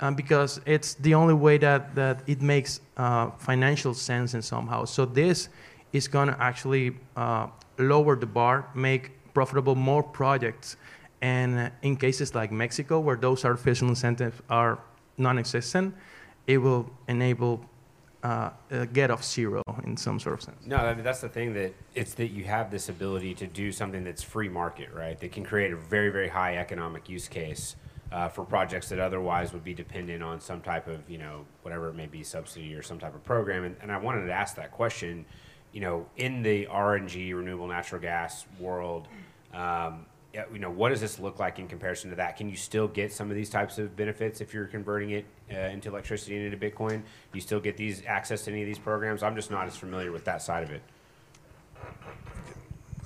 um, 0.00 0.14
because 0.14 0.60
it's 0.64 0.94
the 0.94 1.14
only 1.14 1.34
way 1.34 1.58
that, 1.58 1.94
that 1.96 2.22
it 2.28 2.40
makes 2.40 2.80
uh, 2.96 3.30
financial 3.32 3.94
sense 3.94 4.34
and 4.34 4.44
somehow. 4.44 4.84
So 4.84 5.04
this 5.04 5.48
is 5.92 6.06
going 6.06 6.28
to 6.28 6.40
actually 6.40 6.96
uh, 7.16 7.48
lower 7.78 8.14
the 8.14 8.26
bar 8.26 8.68
make 8.74 9.10
profitable 9.34 9.74
more 9.74 10.02
projects. 10.02 10.76
And 11.20 11.72
in 11.82 11.96
cases 11.96 12.34
like 12.34 12.52
Mexico, 12.52 13.00
where 13.00 13.16
those 13.16 13.44
artificial 13.44 13.88
incentives 13.88 14.40
are 14.48 14.78
non-existent, 15.16 15.94
it 16.46 16.58
will 16.58 16.88
enable 17.08 17.60
uh, 18.22 18.50
a 18.70 18.86
get 18.86 19.10
off 19.10 19.24
zero 19.24 19.62
in 19.84 19.96
some 19.96 20.18
sort 20.18 20.34
of 20.34 20.42
sense. 20.42 20.66
No, 20.66 20.76
I 20.76 20.94
mean, 20.94 21.04
that's 21.04 21.20
the 21.20 21.28
thing 21.28 21.54
that 21.54 21.74
it's 21.94 22.14
that 22.14 22.28
you 22.28 22.44
have 22.44 22.70
this 22.70 22.88
ability 22.88 23.34
to 23.34 23.46
do 23.46 23.70
something 23.72 24.04
that's 24.04 24.22
free 24.22 24.48
market, 24.48 24.92
right? 24.92 25.18
That 25.18 25.32
can 25.32 25.44
create 25.44 25.72
a 25.72 25.76
very, 25.76 26.10
very 26.10 26.28
high 26.28 26.56
economic 26.56 27.08
use 27.08 27.28
case 27.28 27.76
uh, 28.10 28.28
for 28.28 28.44
projects 28.44 28.88
that 28.88 28.98
otherwise 28.98 29.52
would 29.52 29.64
be 29.64 29.74
dependent 29.74 30.22
on 30.22 30.40
some 30.40 30.60
type 30.60 30.88
of, 30.88 31.08
you 31.08 31.18
know, 31.18 31.44
whatever 31.62 31.88
it 31.88 31.94
may 31.94 32.06
be, 32.06 32.22
subsidy 32.22 32.74
or 32.74 32.82
some 32.82 32.98
type 32.98 33.14
of 33.14 33.22
program. 33.24 33.64
And, 33.64 33.76
and 33.82 33.92
I 33.92 33.98
wanted 33.98 34.26
to 34.26 34.32
ask 34.32 34.56
that 34.56 34.72
question, 34.72 35.24
you 35.72 35.80
know, 35.80 36.06
in 36.16 36.42
the 36.42 36.66
RNG, 36.66 37.34
renewable 37.34 37.66
natural 37.66 38.00
gas 38.00 38.46
world, 38.58 39.08
um, 39.52 40.06
you 40.52 40.58
know, 40.58 40.70
what 40.70 40.90
does 40.90 41.00
this 41.00 41.18
look 41.18 41.38
like 41.38 41.58
in 41.58 41.66
comparison 41.66 42.10
to 42.10 42.16
that? 42.16 42.36
Can 42.36 42.48
you 42.48 42.56
still 42.56 42.86
get 42.86 43.12
some 43.12 43.30
of 43.30 43.36
these 43.36 43.50
types 43.50 43.78
of 43.78 43.96
benefits 43.96 44.40
if 44.40 44.52
you're 44.52 44.66
converting 44.66 45.10
it 45.10 45.24
uh, 45.52 45.56
into 45.56 45.88
electricity 45.88 46.36
and 46.36 46.52
into 46.52 46.56
Bitcoin? 46.56 47.02
You 47.32 47.40
still 47.40 47.60
get 47.60 47.76
these 47.76 48.02
access 48.06 48.44
to 48.44 48.52
any 48.52 48.62
of 48.62 48.66
these 48.66 48.78
programs? 48.78 49.22
I'm 49.22 49.34
just 49.34 49.50
not 49.50 49.66
as 49.66 49.76
familiar 49.76 50.12
with 50.12 50.24
that 50.26 50.42
side 50.42 50.64
of 50.64 50.70
it. 50.70 50.82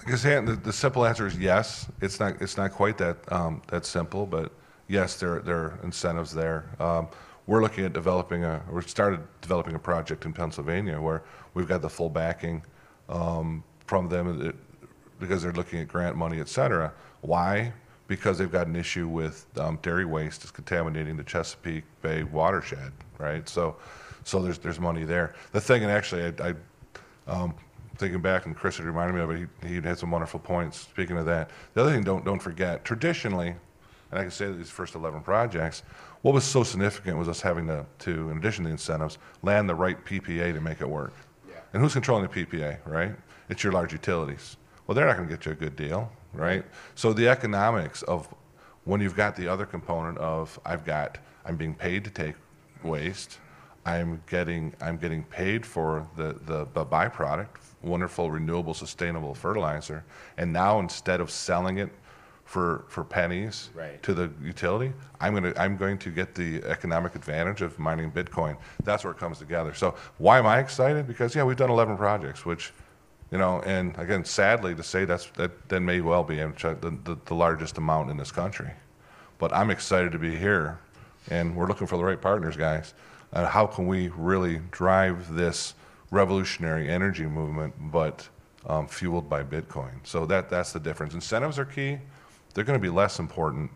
I 0.04 0.10
guess 0.10 0.22
the, 0.22 0.58
the 0.62 0.72
simple 0.72 1.06
answer 1.06 1.26
is 1.26 1.38
yes. 1.38 1.88
It's 2.00 2.18
not 2.18 2.40
it's 2.42 2.56
not 2.56 2.72
quite 2.72 2.98
that 2.98 3.18
um, 3.30 3.62
that 3.68 3.86
simple, 3.86 4.26
but 4.26 4.52
yes, 4.88 5.16
there 5.16 5.40
there 5.40 5.56
are 5.56 5.78
incentives 5.84 6.32
there. 6.32 6.64
Um, 6.80 7.08
we're 7.46 7.62
looking 7.62 7.84
at 7.84 7.92
developing 7.92 8.44
a 8.44 8.62
we 8.70 8.82
started 8.82 9.20
developing 9.40 9.74
a 9.74 9.78
project 9.78 10.24
in 10.24 10.32
Pennsylvania 10.32 11.00
where 11.00 11.22
we've 11.54 11.68
got 11.68 11.82
the 11.82 11.90
full 11.90 12.08
backing 12.08 12.62
um, 13.08 13.64
from 13.86 14.08
them 14.08 14.48
uh, 14.48 14.52
because 15.18 15.42
they're 15.42 15.52
looking 15.52 15.80
at 15.80 15.88
grant 15.88 16.16
money, 16.16 16.40
et 16.40 16.48
cetera. 16.48 16.92
Why? 17.20 17.72
Because 18.08 18.38
they've 18.38 18.50
got 18.50 18.66
an 18.66 18.76
issue 18.76 19.08
with 19.08 19.46
um, 19.58 19.78
dairy 19.82 20.04
waste 20.04 20.44
is 20.44 20.50
contaminating 20.50 21.16
the 21.16 21.24
Chesapeake 21.24 21.84
Bay 22.02 22.24
watershed, 22.24 22.92
right? 23.18 23.48
So, 23.48 23.76
so 24.24 24.40
there's 24.42 24.58
there's 24.58 24.80
money 24.80 25.04
there. 25.04 25.34
The 25.52 25.60
thing, 25.60 25.82
and 25.82 25.90
actually, 25.90 26.24
I, 26.24 26.48
I 26.48 26.54
um, 27.26 27.54
thinking 27.96 28.20
back, 28.20 28.46
and 28.46 28.56
Chris 28.56 28.76
had 28.76 28.86
reminded 28.86 29.14
me 29.14 29.20
of 29.22 29.30
it. 29.30 29.48
He, 29.62 29.68
he 29.68 29.74
had 29.80 29.98
some 29.98 30.10
wonderful 30.10 30.40
points. 30.40 30.78
Speaking 30.78 31.16
of 31.16 31.26
that, 31.26 31.50
the 31.74 31.82
other 31.82 31.92
thing, 31.92 32.02
don't 32.02 32.24
don't 32.24 32.42
forget. 32.42 32.84
Traditionally, 32.84 33.54
and 34.12 34.20
I 34.20 34.22
can 34.24 34.30
say 34.30 34.46
that 34.46 34.52
these 34.52 34.70
first 34.70 34.94
11 34.94 35.22
projects, 35.22 35.82
what 36.20 36.34
was 36.34 36.44
so 36.44 36.62
significant 36.62 37.16
was 37.16 37.28
us 37.28 37.40
having 37.40 37.66
to, 37.66 37.86
to 38.00 38.30
in 38.30 38.36
addition 38.36 38.64
to 38.64 38.68
the 38.68 38.72
incentives, 38.72 39.16
land 39.42 39.68
the 39.68 39.74
right 39.74 40.02
PPA 40.04 40.52
to 40.52 40.60
make 40.60 40.82
it 40.82 40.88
work. 40.88 41.14
Yeah. 41.48 41.54
And 41.72 41.82
who's 41.82 41.94
controlling 41.94 42.28
the 42.28 42.44
PPA, 42.44 42.78
right? 42.86 43.14
It's 43.48 43.64
your 43.64 43.72
large 43.72 43.92
utilities. 43.92 44.58
Well, 44.86 44.94
they're 44.94 45.06
not 45.06 45.16
going 45.16 45.28
to 45.28 45.34
get 45.34 45.46
you 45.46 45.52
a 45.52 45.54
good 45.54 45.76
deal, 45.76 46.12
right? 46.34 46.62
So 46.94 47.14
the 47.14 47.26
economics 47.28 48.02
of 48.02 48.28
when 48.84 49.00
you've 49.00 49.16
got 49.16 49.34
the 49.34 49.48
other 49.48 49.64
component 49.64 50.18
of 50.18 50.60
I've 50.64 50.84
got 50.84 51.18
I'm 51.46 51.56
being 51.56 51.74
paid 51.74 52.04
to 52.04 52.10
take 52.10 52.34
waste, 52.82 53.38
I'm 53.86 54.22
getting 54.28 54.74
I'm 54.80 54.98
getting 54.98 55.24
paid 55.24 55.64
for 55.64 56.06
the, 56.16 56.34
the, 56.44 56.68
the 56.74 56.84
byproduct, 56.84 57.48
wonderful 57.80 58.30
renewable 58.30 58.74
sustainable 58.74 59.34
fertilizer, 59.34 60.04
and 60.36 60.52
now 60.52 60.80
instead 60.80 61.20
of 61.20 61.30
selling 61.30 61.78
it 61.78 61.90
for 62.52 62.84
for 62.86 63.02
pennies 63.02 63.70
Right. 63.74 64.02
to 64.02 64.12
the 64.12 64.30
utility, 64.42 64.92
I'm 65.22 65.32
gonna 65.32 65.54
I'm 65.56 65.78
going 65.78 65.96
to 66.00 66.10
get 66.10 66.34
the 66.34 66.62
economic 66.64 67.14
advantage 67.14 67.62
of 67.62 67.78
mining 67.78 68.12
Bitcoin. 68.12 68.58
That's 68.84 69.04
where 69.04 69.12
it 69.14 69.18
comes 69.18 69.38
together. 69.38 69.72
So 69.72 69.94
why 70.18 70.38
am 70.38 70.46
I 70.46 70.58
excited? 70.58 71.06
Because 71.06 71.34
yeah, 71.34 71.44
we've 71.44 71.56
done 71.56 71.70
11 71.70 71.96
projects, 71.96 72.44
which 72.44 72.74
you 73.30 73.38
know, 73.38 73.62
and 73.62 73.96
again, 73.98 74.22
sadly 74.26 74.74
to 74.74 74.82
say 74.82 75.06
that's 75.06 75.30
that, 75.38 75.50
that 75.70 75.80
may 75.80 76.02
well 76.02 76.22
be 76.22 76.36
the, 76.36 76.98
the, 77.04 77.16
the 77.24 77.34
largest 77.34 77.78
amount 77.78 78.10
in 78.10 78.18
this 78.18 78.30
country. 78.30 78.70
But 79.38 79.50
I'm 79.54 79.70
excited 79.70 80.12
to 80.12 80.18
be 80.18 80.36
here, 80.36 80.78
and 81.30 81.56
we're 81.56 81.68
looking 81.68 81.86
for 81.86 81.96
the 81.96 82.04
right 82.04 82.20
partners, 82.20 82.54
guys. 82.54 82.92
Uh, 83.32 83.46
how 83.46 83.66
can 83.66 83.86
we 83.86 84.08
really 84.08 84.60
drive 84.70 85.32
this 85.34 85.74
revolutionary 86.10 86.90
energy 86.90 87.24
movement, 87.24 87.72
but 87.90 88.28
um, 88.66 88.86
fueled 88.86 89.30
by 89.30 89.42
Bitcoin? 89.42 89.94
So 90.04 90.26
that 90.26 90.50
that's 90.50 90.74
the 90.74 90.80
difference. 90.80 91.14
Incentives 91.14 91.58
are 91.58 91.64
key. 91.64 91.96
They're 92.54 92.64
going 92.64 92.78
to 92.78 92.82
be 92.82 92.90
less 92.90 93.18
important 93.18 93.70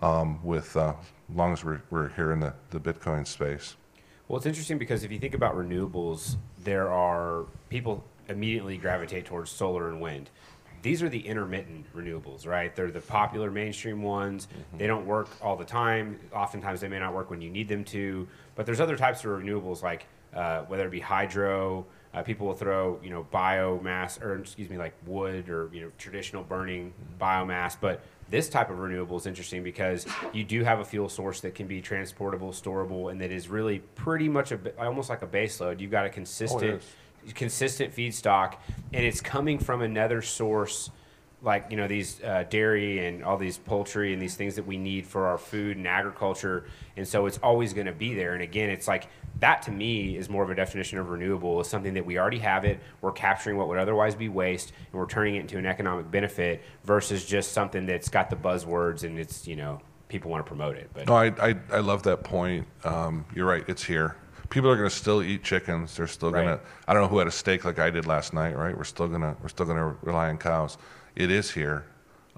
um, 0.00 0.44
with 0.44 0.76
uh, 0.76 0.94
as 1.30 1.36
long 1.36 1.52
as 1.52 1.64
we're, 1.64 1.80
we're 1.90 2.08
here 2.10 2.32
in 2.32 2.40
the, 2.40 2.54
the 2.70 2.80
Bitcoin 2.80 3.26
space. 3.26 3.76
Well, 4.28 4.36
it's 4.36 4.46
interesting 4.46 4.78
because 4.78 5.04
if 5.04 5.12
you 5.12 5.18
think 5.18 5.34
about 5.34 5.54
renewables, 5.56 6.36
there 6.64 6.90
are 6.90 7.44
people 7.68 8.04
immediately 8.28 8.76
gravitate 8.76 9.24
towards 9.24 9.50
solar 9.50 9.88
and 9.88 10.00
wind. 10.00 10.30
These 10.82 11.02
are 11.02 11.08
the 11.08 11.20
intermittent 11.20 11.86
renewables, 11.94 12.46
right? 12.46 12.74
They're 12.74 12.90
the 12.90 13.00
popular 13.00 13.50
mainstream 13.50 14.02
ones. 14.02 14.46
Mm-hmm. 14.46 14.78
They 14.78 14.86
don't 14.86 15.06
work 15.06 15.28
all 15.40 15.56
the 15.56 15.64
time. 15.64 16.18
Oftentimes, 16.32 16.80
they 16.80 16.88
may 16.88 16.98
not 16.98 17.14
work 17.14 17.30
when 17.30 17.40
you 17.40 17.50
need 17.50 17.68
them 17.68 17.84
to. 17.84 18.28
But 18.54 18.66
there's 18.66 18.80
other 18.80 18.96
types 18.96 19.24
of 19.24 19.30
renewables, 19.30 19.82
like 19.82 20.06
uh, 20.34 20.62
whether 20.62 20.86
it 20.86 20.90
be 20.90 21.00
hydro. 21.00 21.86
Uh, 22.14 22.22
people 22.22 22.46
will 22.46 22.54
throw, 22.54 23.00
you 23.02 23.10
know, 23.10 23.26
biomass, 23.32 24.22
or 24.22 24.38
excuse 24.38 24.70
me, 24.70 24.76
like 24.76 24.94
wood 25.06 25.48
or 25.48 25.70
you 25.72 25.80
know, 25.82 25.90
traditional 25.98 26.42
burning 26.42 26.92
Mm-hmm. 26.92 27.22
biomass. 27.24 27.76
But 27.80 28.02
this 28.30 28.48
type 28.48 28.70
of 28.70 28.78
renewable 28.78 29.16
is 29.16 29.26
interesting 29.26 29.62
because 29.62 30.06
you 30.32 30.44
do 30.44 30.64
have 30.64 30.80
a 30.80 30.84
fuel 30.84 31.08
source 31.08 31.40
that 31.40 31.54
can 31.54 31.66
be 31.66 31.80
transportable, 31.80 32.50
storable, 32.50 33.10
and 33.10 33.20
that 33.20 33.30
is 33.30 33.48
really 33.48 33.80
pretty 33.94 34.28
much 34.28 34.52
a, 34.52 34.58
almost 34.78 35.10
like 35.10 35.22
a 35.22 35.26
base 35.26 35.60
load. 35.60 35.80
You've 35.80 35.90
got 35.90 36.06
a 36.06 36.10
consistent 36.10 36.82
oh, 36.82 37.26
is. 37.26 37.32
consistent 37.32 37.94
feedstock, 37.94 38.56
and 38.92 39.04
it's 39.04 39.20
coming 39.20 39.58
from 39.58 39.82
another 39.82 40.22
source 40.22 40.90
like 41.42 41.66
you 41.70 41.76
know 41.76 41.86
these 41.86 42.22
uh, 42.22 42.44
dairy 42.48 43.06
and 43.06 43.22
all 43.22 43.36
these 43.36 43.58
poultry 43.58 44.12
and 44.12 44.20
these 44.22 44.34
things 44.36 44.56
that 44.56 44.66
we 44.66 44.76
need 44.78 45.06
for 45.06 45.26
our 45.26 45.36
food 45.36 45.76
and 45.76 45.86
agriculture 45.86 46.64
and 46.96 47.06
so 47.06 47.26
it's 47.26 47.38
always 47.38 47.74
going 47.74 47.86
to 47.86 47.92
be 47.92 48.14
there 48.14 48.32
and 48.32 48.42
again 48.42 48.70
it's 48.70 48.88
like 48.88 49.08
that 49.38 49.60
to 49.60 49.70
me 49.70 50.16
is 50.16 50.30
more 50.30 50.42
of 50.42 50.48
a 50.48 50.54
definition 50.54 50.98
of 50.98 51.10
renewable 51.10 51.60
is 51.60 51.68
something 51.68 51.92
that 51.92 52.06
we 52.06 52.18
already 52.18 52.38
have 52.38 52.64
it 52.64 52.80
we're 53.02 53.12
capturing 53.12 53.58
what 53.58 53.68
would 53.68 53.78
otherwise 53.78 54.14
be 54.14 54.30
waste 54.30 54.72
and 54.90 54.98
we're 54.98 55.06
turning 55.06 55.36
it 55.36 55.40
into 55.40 55.58
an 55.58 55.66
economic 55.66 56.10
benefit 56.10 56.62
versus 56.84 57.24
just 57.26 57.52
something 57.52 57.84
that's 57.84 58.08
got 58.08 58.30
the 58.30 58.36
buzzwords 58.36 59.02
and 59.04 59.18
it's 59.18 59.46
you 59.46 59.56
know 59.56 59.78
people 60.08 60.30
want 60.30 60.44
to 60.44 60.48
promote 60.48 60.74
it 60.76 60.88
but 60.94 61.06
No, 61.06 61.16
I, 61.16 61.26
I, 61.50 61.54
I 61.70 61.78
love 61.80 62.02
that 62.04 62.24
point. 62.24 62.66
Um, 62.84 63.26
you're 63.34 63.44
right. 63.46 63.64
It's 63.68 63.82
here. 63.82 64.16
People 64.50 64.70
are 64.70 64.76
going 64.76 64.88
to 64.88 64.94
still 64.94 65.20
eat 65.20 65.42
chickens. 65.42 65.96
They're 65.96 66.06
still 66.06 66.30
going 66.30 66.46
Right. 66.46 66.62
to. 66.64 66.70
I 66.86 66.94
don't 66.94 67.02
know 67.02 67.08
who 67.08 67.18
had 67.18 67.26
a 67.26 67.32
steak 67.32 67.64
like 67.64 67.80
I 67.80 67.90
did 67.90 68.06
last 68.06 68.32
night. 68.32 68.56
Right. 68.56 68.74
We're 68.76 68.84
still 68.84 69.08
gonna. 69.08 69.36
We're 69.42 69.48
still 69.48 69.66
gonna 69.66 69.96
rely 70.02 70.28
on 70.28 70.38
cows. 70.38 70.78
It 71.16 71.30
is 71.30 71.50
here. 71.50 71.86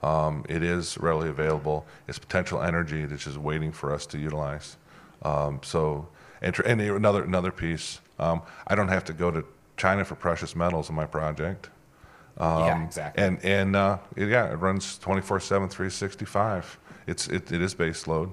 Um, 0.02 0.44
it 0.48 0.62
is 0.62 0.96
readily 0.98 1.28
available. 1.28 1.84
It's 2.06 2.18
potential 2.18 2.62
energy 2.62 3.04
that's 3.04 3.24
just 3.24 3.36
waiting 3.36 3.72
for 3.72 3.92
us 3.92 4.06
to 4.06 4.18
utilize. 4.18 4.76
Um, 5.22 5.60
so, 5.64 6.08
and, 6.40 6.54
tr- 6.54 6.62
and 6.62 6.80
another 6.80 7.24
another 7.24 7.50
piece. 7.50 8.00
Um, 8.20 8.42
I 8.68 8.74
don't 8.76 8.88
have 8.88 9.04
to 9.06 9.12
go 9.12 9.30
to 9.32 9.44
China 9.76 10.04
for 10.04 10.14
precious 10.14 10.54
metals 10.54 10.88
in 10.88 10.94
my 10.94 11.06
project. 11.06 11.68
yeah 12.38 12.84
exactly 12.84 13.24
And 13.24 13.44
and 13.44 13.74
uh, 13.74 13.98
it- 14.16 14.28
yeah, 14.28 14.52
it 14.52 14.56
runs 14.56 14.98
24/7, 15.00 15.68
365. 15.70 16.78
It's 17.08 17.26
it, 17.28 17.50
it 17.50 17.60
is 17.60 17.74
base 17.74 18.06
load. 18.06 18.32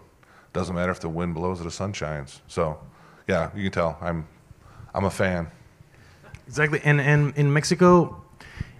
Doesn't 0.53 0.75
matter 0.75 0.91
if 0.91 0.99
the 0.99 1.09
wind 1.09 1.33
blows 1.33 1.59
or 1.59 1.63
the 1.63 1.71
sun 1.71 1.91
shines. 1.93 2.41
So, 2.47 2.77
yeah, 3.27 3.49
you 3.55 3.63
can 3.63 3.71
tell 3.71 3.97
I'm 4.01 4.27
I'm 4.93 5.05
a 5.05 5.09
fan. 5.11 5.49
Exactly, 6.47 6.79
and 6.83 7.01
and 7.01 7.35
in 7.35 7.51
Mexico, 7.51 8.21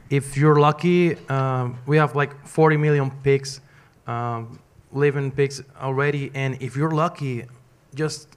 if 0.09 0.37
you're 0.37 0.59
lucky, 0.59 1.15
um, 1.29 1.77
we 1.85 1.97
have 1.97 2.15
like 2.15 2.45
40 2.47 2.77
million 2.77 3.11
pigs, 3.23 3.61
um, 4.07 4.59
living 4.91 5.31
pigs 5.31 5.61
already, 5.81 6.31
and 6.33 6.61
if 6.61 6.75
you're 6.75 6.91
lucky, 6.91 7.45
just 7.95 8.27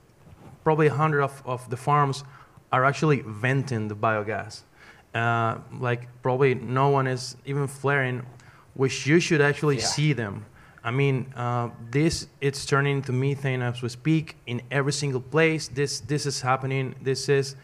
probably 0.64 0.88
100 0.88 1.22
of, 1.22 1.42
of 1.46 1.68
the 1.70 1.76
farms 1.76 2.24
are 2.72 2.84
actually 2.84 3.22
venting 3.22 3.88
the 3.88 3.94
biogas. 3.96 4.62
Uh, 5.14 5.58
like 5.80 6.06
probably 6.22 6.54
no 6.54 6.90
one 6.90 7.06
is 7.06 7.36
even 7.46 7.66
flaring, 7.66 8.24
which 8.74 9.06
you 9.06 9.20
should 9.20 9.40
actually 9.40 9.76
Yeah. 9.76 9.84
see 9.84 10.12
them. 10.12 10.44
I 10.84 10.90
mean, 10.90 11.32
uh, 11.36 11.70
this 11.90 12.28
it's 12.40 12.64
turning 12.64 12.98
into 12.98 13.12
methane 13.12 13.62
as 13.62 13.82
we 13.82 13.88
speak 13.88 14.36
in 14.46 14.62
every 14.70 14.92
single 14.92 15.20
place. 15.20 15.68
This 15.68 16.00
this 16.00 16.24
is 16.24 16.40
happening. 16.40 16.94
This 17.02 17.28
is 17.28 17.56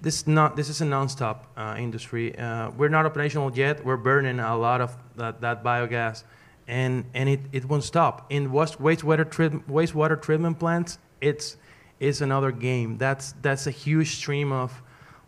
this 0.00 0.26
not 0.26 0.56
this 0.56 0.68
is 0.68 0.80
a 0.80 0.84
nonstop 0.84 1.44
uh, 1.56 1.76
industry. 1.78 2.36
Uh, 2.38 2.70
we're 2.70 2.88
not 2.88 3.06
operational 3.06 3.52
yet. 3.52 3.84
We're 3.84 3.96
burning 3.96 4.38
a 4.40 4.56
lot 4.56 4.80
of 4.80 4.96
that, 5.16 5.40
that 5.40 5.64
biogas, 5.64 6.24
and 6.66 7.04
and 7.14 7.28
it, 7.28 7.40
it 7.52 7.64
won't 7.64 7.84
stop. 7.84 8.26
In 8.30 8.52
waste 8.52 8.78
wastewater 8.78 9.28
treat, 9.28 9.52
wastewater 9.68 10.20
treatment 10.20 10.58
plants, 10.58 10.98
it's 11.20 11.56
it's 12.00 12.20
another 12.20 12.52
game. 12.52 12.98
That's 12.98 13.32
that's 13.42 13.66
a 13.66 13.72
huge 13.72 14.16
stream 14.16 14.52
of 14.52 14.82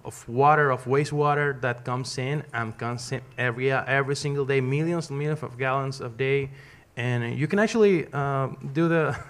of 0.04 0.26
water 0.28 0.70
of 0.70 0.84
wastewater 0.84 1.60
that 1.60 1.84
comes 1.84 2.16
in 2.16 2.42
and 2.54 2.76
comes 2.78 3.12
in 3.12 3.20
every 3.36 3.72
every 3.72 4.16
single 4.16 4.44
day, 4.44 4.60
millions 4.60 5.10
and 5.10 5.18
millions 5.18 5.42
of 5.42 5.58
gallons 5.58 6.00
of 6.00 6.16
day, 6.16 6.50
and 6.96 7.36
you 7.36 7.46
can 7.48 7.58
actually 7.58 8.06
uh, 8.12 8.48
do 8.72 8.88
the 8.88 9.18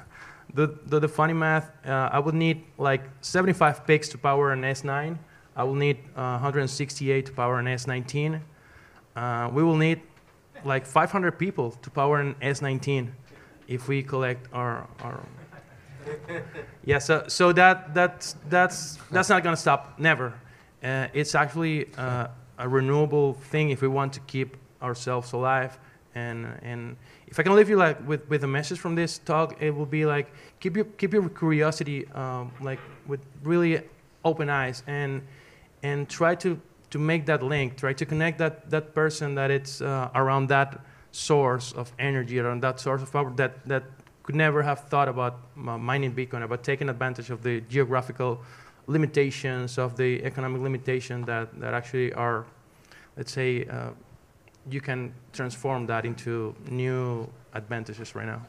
the, 0.54 0.78
the, 0.86 1.00
the 1.00 1.08
funny 1.08 1.32
math, 1.32 1.70
uh, 1.86 2.10
I 2.12 2.18
would 2.18 2.34
need 2.34 2.64
like 2.78 3.02
75 3.20 3.86
pigs 3.86 4.08
to 4.10 4.18
power 4.18 4.52
an 4.52 4.62
S9. 4.62 5.18
I 5.60 5.62
will 5.62 5.74
need 5.74 5.98
uh, 6.16 6.40
168 6.40 7.26
to 7.26 7.32
power 7.32 7.58
an 7.58 7.66
S19. 7.66 8.40
Uh, 9.14 9.50
we 9.52 9.62
will 9.62 9.76
need 9.76 10.00
like 10.64 10.86
500 10.86 11.32
people 11.32 11.72
to 11.82 11.90
power 11.90 12.18
an 12.18 12.34
S19 12.36 13.10
if 13.68 13.86
we 13.86 14.02
collect 14.02 14.48
our, 14.54 14.88
our 15.02 15.20
yeah, 16.86 16.98
so, 16.98 17.24
so 17.28 17.52
that, 17.52 17.92
that's, 17.92 18.36
that's, 18.48 18.96
that's 19.10 19.28
not 19.28 19.42
going 19.42 19.54
to 19.54 19.60
stop, 19.60 19.98
never. 19.98 20.32
Uh, 20.82 21.08
it's 21.12 21.34
actually 21.34 21.92
uh, 21.98 22.28
a 22.56 22.66
renewable 22.66 23.34
thing 23.34 23.68
if 23.68 23.82
we 23.82 23.88
want 23.88 24.14
to 24.14 24.20
keep 24.20 24.56
ourselves 24.80 25.34
alive. 25.34 25.78
And, 26.14 26.58
and 26.62 26.96
if 27.26 27.38
I 27.38 27.42
can 27.42 27.54
leave 27.54 27.68
you 27.68 27.76
like 27.76 27.98
with, 28.08 28.26
with 28.30 28.44
a 28.44 28.48
message 28.48 28.78
from 28.78 28.94
this 28.94 29.18
talk, 29.18 29.60
it 29.60 29.72
will 29.72 29.84
be 29.84 30.06
like 30.06 30.32
keep 30.58 30.74
your, 30.74 30.86
keep 30.86 31.12
your 31.12 31.28
curiosity 31.28 32.08
um, 32.12 32.50
like 32.62 32.80
with 33.06 33.20
really 33.42 33.82
open 34.24 34.48
eyes 34.48 34.82
and, 34.86 35.20
and 35.82 36.08
try 36.08 36.34
to, 36.36 36.60
to 36.90 36.98
make 36.98 37.26
that 37.26 37.42
link, 37.42 37.76
try 37.76 37.92
to 37.92 38.04
connect 38.04 38.38
that, 38.38 38.70
that 38.70 38.94
person 38.94 39.34
that 39.34 39.50
it's 39.50 39.80
uh, 39.80 40.10
around 40.14 40.48
that 40.48 40.80
source 41.12 41.72
of 41.72 41.92
energy, 41.98 42.38
around 42.38 42.62
that 42.62 42.80
source 42.80 43.02
of 43.02 43.12
power 43.12 43.30
that, 43.36 43.66
that 43.66 43.84
could 44.22 44.34
never 44.34 44.62
have 44.62 44.80
thought 44.88 45.08
about 45.08 45.40
uh, 45.56 45.78
mining 45.78 46.12
Bitcoin, 46.14 46.42
about 46.42 46.62
taking 46.62 46.88
advantage 46.88 47.30
of 47.30 47.42
the 47.42 47.60
geographical 47.62 48.40
limitations, 48.86 49.78
of 49.78 49.96
the 49.96 50.22
economic 50.24 50.60
limitation 50.62 51.22
that, 51.22 51.58
that 51.60 51.74
actually 51.74 52.12
are, 52.12 52.44
let's 53.16 53.32
say, 53.32 53.64
uh, 53.66 53.90
you 54.68 54.80
can 54.80 55.12
transform 55.32 55.86
that 55.86 56.04
into 56.04 56.54
new 56.68 57.28
advantages 57.54 58.14
right 58.14 58.26
now. 58.26 58.42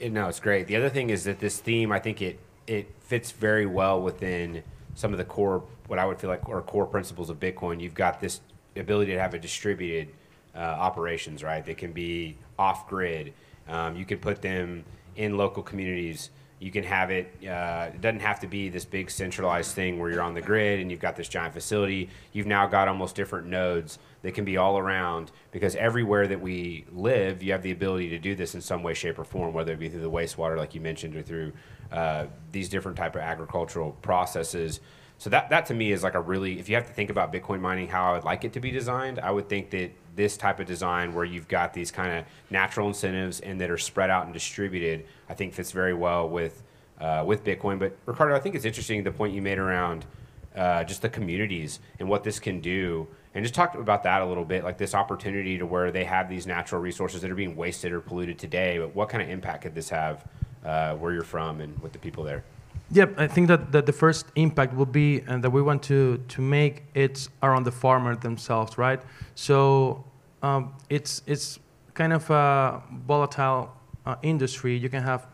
No, 0.00 0.28
it's 0.28 0.40
great. 0.40 0.66
The 0.66 0.76
other 0.76 0.88
thing 0.88 1.10
is 1.10 1.24
that 1.24 1.40
this 1.40 1.58
theme, 1.58 1.90
I 1.90 1.98
think 1.98 2.22
it 2.22 2.38
it 2.68 2.86
fits 3.00 3.32
very 3.32 3.66
well 3.66 4.00
within 4.00 4.62
some 4.98 5.12
of 5.12 5.18
the 5.18 5.24
core, 5.24 5.62
what 5.86 6.00
I 6.00 6.04
would 6.04 6.18
feel 6.18 6.28
like 6.28 6.48
are 6.48 6.60
core 6.60 6.84
principles 6.84 7.30
of 7.30 7.38
Bitcoin. 7.38 7.80
You've 7.80 7.94
got 7.94 8.18
this 8.18 8.40
ability 8.74 9.12
to 9.12 9.20
have 9.20 9.32
a 9.32 9.38
distributed 9.38 10.12
uh, 10.56 10.58
operations, 10.58 11.44
right? 11.44 11.64
They 11.64 11.76
can 11.76 11.92
be 11.92 12.36
off 12.58 12.88
grid. 12.88 13.32
Um, 13.68 13.94
you 13.94 14.04
can 14.04 14.18
put 14.18 14.42
them 14.42 14.84
in 15.14 15.36
local 15.36 15.62
communities. 15.62 16.30
You 16.58 16.72
can 16.72 16.82
have 16.82 17.12
it. 17.12 17.32
Uh, 17.46 17.90
it 17.94 18.00
doesn't 18.00 18.22
have 18.22 18.40
to 18.40 18.48
be 18.48 18.70
this 18.70 18.84
big 18.84 19.08
centralized 19.08 19.72
thing 19.72 20.00
where 20.00 20.10
you're 20.10 20.20
on 20.20 20.34
the 20.34 20.42
grid 20.42 20.80
and 20.80 20.90
you've 20.90 20.98
got 20.98 21.14
this 21.14 21.28
giant 21.28 21.54
facility. 21.54 22.10
You've 22.32 22.48
now 22.48 22.66
got 22.66 22.88
almost 22.88 23.14
different 23.14 23.46
nodes 23.46 24.00
that 24.22 24.34
can 24.34 24.44
be 24.44 24.56
all 24.56 24.78
around 24.78 25.30
because 25.52 25.76
everywhere 25.76 26.26
that 26.26 26.40
we 26.40 26.86
live, 26.90 27.40
you 27.40 27.52
have 27.52 27.62
the 27.62 27.70
ability 27.70 28.08
to 28.08 28.18
do 28.18 28.34
this 28.34 28.56
in 28.56 28.60
some 28.60 28.82
way, 28.82 28.94
shape, 28.94 29.20
or 29.20 29.24
form, 29.24 29.54
whether 29.54 29.74
it 29.74 29.78
be 29.78 29.88
through 29.88 30.00
the 30.00 30.10
wastewater, 30.10 30.56
like 30.56 30.74
you 30.74 30.80
mentioned, 30.80 31.14
or 31.14 31.22
through 31.22 31.52
uh, 31.92 32.26
these 32.52 32.68
different 32.68 32.96
type 32.96 33.14
of 33.14 33.22
agricultural 33.22 33.92
processes. 34.02 34.80
So 35.18 35.30
that 35.30 35.50
that 35.50 35.66
to 35.66 35.74
me 35.74 35.90
is 35.90 36.02
like 36.02 36.14
a 36.14 36.20
really, 36.20 36.60
if 36.60 36.68
you 36.68 36.76
have 36.76 36.86
to 36.86 36.92
think 36.92 37.10
about 37.10 37.32
Bitcoin 37.32 37.60
mining, 37.60 37.88
how 37.88 38.10
I 38.10 38.12
would 38.14 38.24
like 38.24 38.44
it 38.44 38.52
to 38.52 38.60
be 38.60 38.70
designed, 38.70 39.18
I 39.18 39.30
would 39.30 39.48
think 39.48 39.70
that 39.70 39.90
this 40.14 40.36
type 40.36 40.60
of 40.60 40.66
design 40.66 41.14
where 41.14 41.24
you've 41.24 41.48
got 41.48 41.72
these 41.72 41.90
kind 41.90 42.12
of 42.18 42.24
natural 42.50 42.88
incentives 42.88 43.40
and 43.40 43.60
that 43.60 43.70
are 43.70 43.78
spread 43.78 44.10
out 44.10 44.24
and 44.24 44.34
distributed, 44.34 45.06
I 45.28 45.34
think 45.34 45.54
fits 45.54 45.72
very 45.72 45.94
well 45.94 46.28
with 46.28 46.62
uh, 47.00 47.24
with 47.26 47.44
Bitcoin. 47.44 47.78
But 47.78 47.96
Ricardo, 48.06 48.34
I 48.34 48.40
think 48.40 48.54
it's 48.54 48.64
interesting 48.64 49.02
the 49.02 49.10
point 49.10 49.34
you 49.34 49.42
made 49.42 49.58
around 49.58 50.06
uh, 50.54 50.84
just 50.84 51.02
the 51.02 51.08
communities 51.08 51.80
and 51.98 52.08
what 52.08 52.24
this 52.24 52.38
can 52.38 52.60
do. 52.60 53.08
And 53.34 53.44
just 53.44 53.54
talk 53.54 53.74
about 53.74 54.02
that 54.04 54.22
a 54.22 54.26
little 54.26 54.44
bit, 54.44 54.64
like 54.64 54.78
this 54.78 54.94
opportunity 54.94 55.58
to 55.58 55.66
where 55.66 55.92
they 55.92 56.04
have 56.04 56.28
these 56.28 56.46
natural 56.46 56.80
resources 56.80 57.20
that 57.22 57.30
are 57.30 57.36
being 57.36 57.54
wasted 57.54 57.92
or 57.92 58.00
polluted 58.00 58.38
today. 58.38 58.78
But 58.78 58.94
what 58.94 59.08
kind 59.08 59.22
of 59.22 59.28
impact 59.28 59.62
could 59.62 59.74
this 59.74 59.90
have 59.90 60.24
uh, 60.64 60.94
where 60.94 61.12
you're 61.12 61.22
from 61.22 61.60
and 61.60 61.78
with 61.80 61.92
the 61.92 61.98
people 61.98 62.24
there? 62.24 62.44
Yep, 62.90 63.14
I 63.18 63.26
think 63.26 63.48
that, 63.48 63.72
that 63.72 63.84
the 63.84 63.92
first 63.92 64.26
impact 64.34 64.74
will 64.74 64.86
be 64.86 65.20
and 65.26 65.44
that 65.44 65.50
we 65.50 65.60
want 65.60 65.82
to, 65.84 66.18
to 66.28 66.40
make 66.40 66.84
it's 66.94 67.28
around 67.42 67.64
the 67.64 67.72
farmer 67.72 68.16
themselves, 68.16 68.78
right? 68.78 69.00
So 69.34 70.04
um, 70.42 70.72
it's 70.88 71.22
it's 71.26 71.58
kind 71.92 72.12
of 72.12 72.30
a 72.30 72.82
volatile 73.06 73.74
uh, 74.06 74.16
industry. 74.22 74.76
You 74.76 74.88
can 74.88 75.02
have 75.02 75.26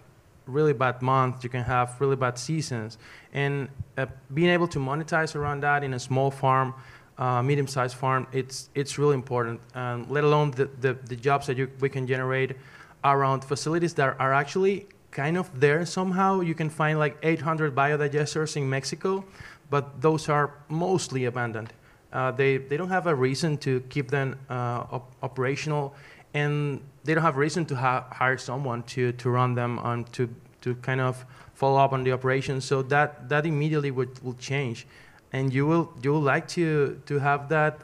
really 0.47 0.73
bad 0.73 1.01
months, 1.01 1.45
you 1.45 1.51
can 1.51 1.63
have 1.63 2.01
really 2.01 2.17
bad 2.17 2.39
seasons, 2.39 2.99
and 3.33 3.69
uh, 3.97 4.07
being 4.33 4.51
able 4.51 4.67
to 4.69 4.79
monetize 4.79 5.37
around 5.37 5.61
that 5.61 5.85
in 5.85 5.95
a 5.95 5.99
small 5.99 6.31
farm, 6.31 6.75
uh, 7.19 7.43
medium-sized 7.43 7.97
farm, 7.97 8.27
it's 8.33 8.69
it's 8.75 8.99
really 8.99 9.15
important. 9.15 9.61
Um, 9.75 10.07
let 10.09 10.25
alone 10.25 10.51
the, 10.51 10.69
the, 10.81 10.95
the 11.07 11.17
jobs 11.17 11.47
that 11.47 11.57
you, 11.57 11.71
we 11.81 11.89
can 11.89 12.07
generate 12.07 12.57
around 13.05 13.45
facilities 13.45 13.95
that 13.95 14.17
are 14.19 14.33
actually 14.33 14.87
kind 15.15 15.39
of 15.39 15.49
there 15.59 15.87
somehow. 15.87 16.41
You 16.41 16.55
can 16.55 16.69
find 16.69 16.99
like 16.99 17.17
800 17.23 17.75
biodigesters 17.75 18.57
in 18.57 18.69
Mexico, 18.69 19.25
but 19.71 20.03
those 20.03 20.29
are 20.29 20.53
mostly 20.69 21.25
abandoned. 21.25 21.73
Uh, 22.13 22.31
they, 22.31 22.59
they 22.59 22.77
don't 22.77 22.91
have 22.91 23.07
a 23.07 23.15
reason 23.15 23.57
to 23.59 23.81
keep 23.89 24.11
them 24.11 24.39
uh, 24.51 24.85
op- 24.93 25.13
operational, 25.23 25.95
and 26.35 26.81
they 27.05 27.15
don't 27.15 27.23
have 27.23 27.37
reason 27.37 27.65
to 27.67 27.77
ha- 27.77 28.07
hire 28.11 28.37
someone 28.37 28.83
to, 28.83 29.13
to 29.13 29.31
run 29.31 29.55
them 29.55 29.79
on 29.79 30.05
to, 30.05 30.29
to 30.61 30.75
kind 30.77 31.01
of 31.01 31.25
follow 31.55 31.81
up 31.81 31.93
on 31.93 32.05
the 32.05 32.13
operation. 32.13 32.61
So 32.61 32.83
that, 32.83 33.29
that 33.29 33.47
immediately 33.47 33.91
would, 33.91 34.23
will 34.23 34.35
change, 34.35 34.87
and 35.33 35.53
you 35.53 35.67
will 35.67 35.93
you 36.01 36.13
will 36.13 36.23
like 36.23 36.47
to 36.47 37.01
to 37.07 37.19
have 37.19 37.49
that 37.49 37.81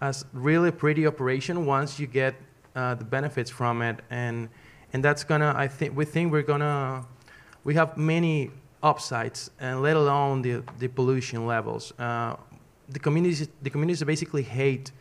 as 0.00 0.24
really 0.32 0.70
pretty 0.70 1.06
operation 1.08 1.66
once 1.66 1.98
you 1.98 2.06
get 2.06 2.36
uh, 2.76 2.94
the 2.94 3.04
benefits 3.04 3.50
from 3.50 3.82
it, 3.82 3.98
and 4.10 4.48
and 4.94 5.04
that's 5.04 5.24
gonna 5.24 5.52
I 5.54 5.66
think 5.68 5.94
we 5.96 6.04
think 6.06 6.32
we're 6.32 6.42
gonna 6.42 7.04
we 7.64 7.74
have 7.74 7.98
many 7.98 8.50
upsides, 8.82 9.50
and 9.58 9.82
let 9.82 9.96
alone 9.96 10.40
the 10.42 10.62
the 10.78 10.88
pollution 10.88 11.46
levels. 11.46 11.92
Uh, 11.98 12.36
the 12.88 13.00
communities 13.00 13.48
the 13.62 13.70
communities 13.70 14.02
basically 14.04 14.42
hate 14.42 14.92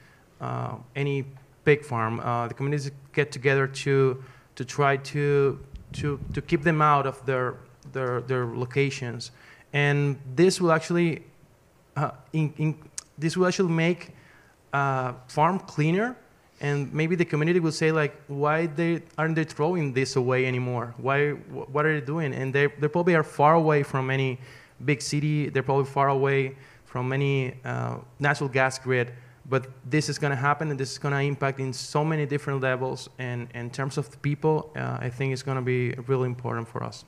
uh, 0.42 0.76
any 0.96 1.26
pig 1.64 1.86
farm. 1.86 2.20
Uh, 2.20 2.48
the 2.48 2.56
communities 2.56 2.92
get 3.14 3.32
together 3.32 3.68
to 3.68 4.22
to 4.56 4.66
try 4.66 4.98
to 4.98 5.60
to 5.94 6.20
to 6.34 6.42
keep 6.42 6.64
them 6.64 6.82
out 6.82 7.06
of 7.06 7.24
their 7.26 7.56
their 7.92 8.22
their 8.22 8.46
locations, 8.48 9.32
and 9.74 10.18
this 10.36 10.60
will 10.60 10.72
actually 10.72 11.24
uh, 11.96 12.12
in, 12.34 12.52
in, 12.58 12.76
this 13.20 13.38
will 13.38 13.46
actually 13.46 13.72
make 13.72 14.10
uh, 14.74 15.14
farm 15.28 15.60
cleaner 15.60 16.16
and 16.64 16.92
maybe 16.94 17.16
the 17.16 17.26
community 17.26 17.60
will 17.60 17.74
say 17.74 17.92
like 17.92 18.16
why 18.28 18.68
they 18.68 19.04
aren't 19.18 19.36
they 19.36 19.44
throwing 19.44 19.94
this 19.94 20.16
away 20.16 20.46
anymore? 20.48 20.96
Why 20.98 21.32
wh- 21.32 21.70
what 21.74 21.86
are 21.86 22.00
they 22.00 22.06
doing? 22.06 22.34
And 22.34 22.56
they, 22.56 22.68
they 22.80 22.88
probably 22.88 23.16
are 23.16 23.24
far 23.24 23.54
away 23.56 23.84
from 23.84 24.10
any 24.10 24.40
big 24.86 25.02
city. 25.02 25.50
They're 25.50 25.62
probably 25.62 25.86
far 25.86 26.08
away 26.08 26.56
from 26.86 27.12
any 27.12 27.56
uh, 27.66 27.98
natural 28.20 28.50
gas 28.50 28.80
grid. 28.80 29.14
But 29.46 29.68
this 29.86 30.08
is 30.08 30.18
going 30.18 30.32
to 30.32 30.38
happen 30.38 30.72
and 30.72 30.80
this 30.80 30.94
is 30.94 30.98
going 30.98 31.14
to 31.14 31.20
impact 31.20 31.60
in 31.60 31.74
so 31.74 32.06
many 32.06 32.26
different 32.26 32.62
levels. 32.62 33.10
And, 33.20 33.50
and 33.54 33.66
in 33.66 33.70
terms 33.70 33.98
of 33.98 34.10
the 34.10 34.18
people 34.18 34.72
uh, 34.78 34.98
i 35.02 35.10
think 35.10 35.34
it's 35.34 35.44
going 35.44 35.58
to 35.58 35.62
be 35.62 35.92
really 36.08 36.28
important 36.28 36.68
for 36.68 36.82
us 36.82 37.04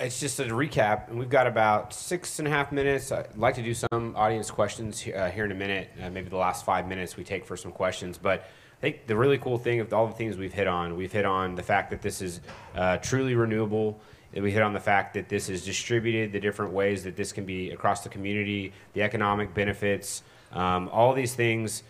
It's 0.00 0.20
just 0.20 0.38
a 0.38 0.44
recap, 0.44 1.08
and 1.08 1.18
we've 1.18 1.28
got 1.28 1.48
about 1.48 1.92
six 1.92 2.38
and 2.38 2.46
a 2.46 2.50
half 2.52 2.70
minutes. 2.70 3.10
I'd 3.10 3.36
like 3.36 3.56
to 3.56 3.62
do 3.62 3.74
some 3.74 4.14
audience 4.14 4.48
questions 4.48 5.04
uh, 5.08 5.28
here 5.28 5.44
in 5.44 5.50
a 5.50 5.56
minute. 5.56 5.90
Uh, 6.00 6.08
maybe 6.08 6.28
the 6.28 6.36
last 6.36 6.64
five 6.64 6.86
minutes 6.86 7.16
we 7.16 7.24
take 7.24 7.44
for 7.44 7.56
some 7.56 7.72
questions. 7.72 8.16
But 8.16 8.42
I 8.42 8.80
think 8.80 9.08
the 9.08 9.16
really 9.16 9.38
cool 9.38 9.58
thing 9.58 9.80
of 9.80 9.92
all 9.92 10.06
the 10.06 10.14
things 10.14 10.36
we've 10.36 10.52
hit 10.52 10.68
on, 10.68 10.96
we've 10.96 11.10
hit 11.10 11.24
on 11.24 11.56
the 11.56 11.64
fact 11.64 11.90
that 11.90 12.00
this 12.00 12.22
is 12.22 12.40
uh, 12.76 12.98
truly 12.98 13.34
renewable. 13.34 13.98
We 14.32 14.52
hit 14.52 14.62
on 14.62 14.72
the 14.72 14.78
fact 14.78 15.14
that 15.14 15.28
this 15.28 15.48
is 15.48 15.64
distributed, 15.64 16.30
the 16.30 16.38
different 16.38 16.72
ways 16.72 17.02
that 17.02 17.16
this 17.16 17.32
can 17.32 17.44
be 17.44 17.70
across 17.70 18.04
the 18.04 18.08
community, 18.08 18.72
the 18.92 19.02
economic 19.02 19.52
benefits, 19.52 20.22
um, 20.52 20.88
all 20.92 21.12
these 21.12 21.34
things 21.34 21.82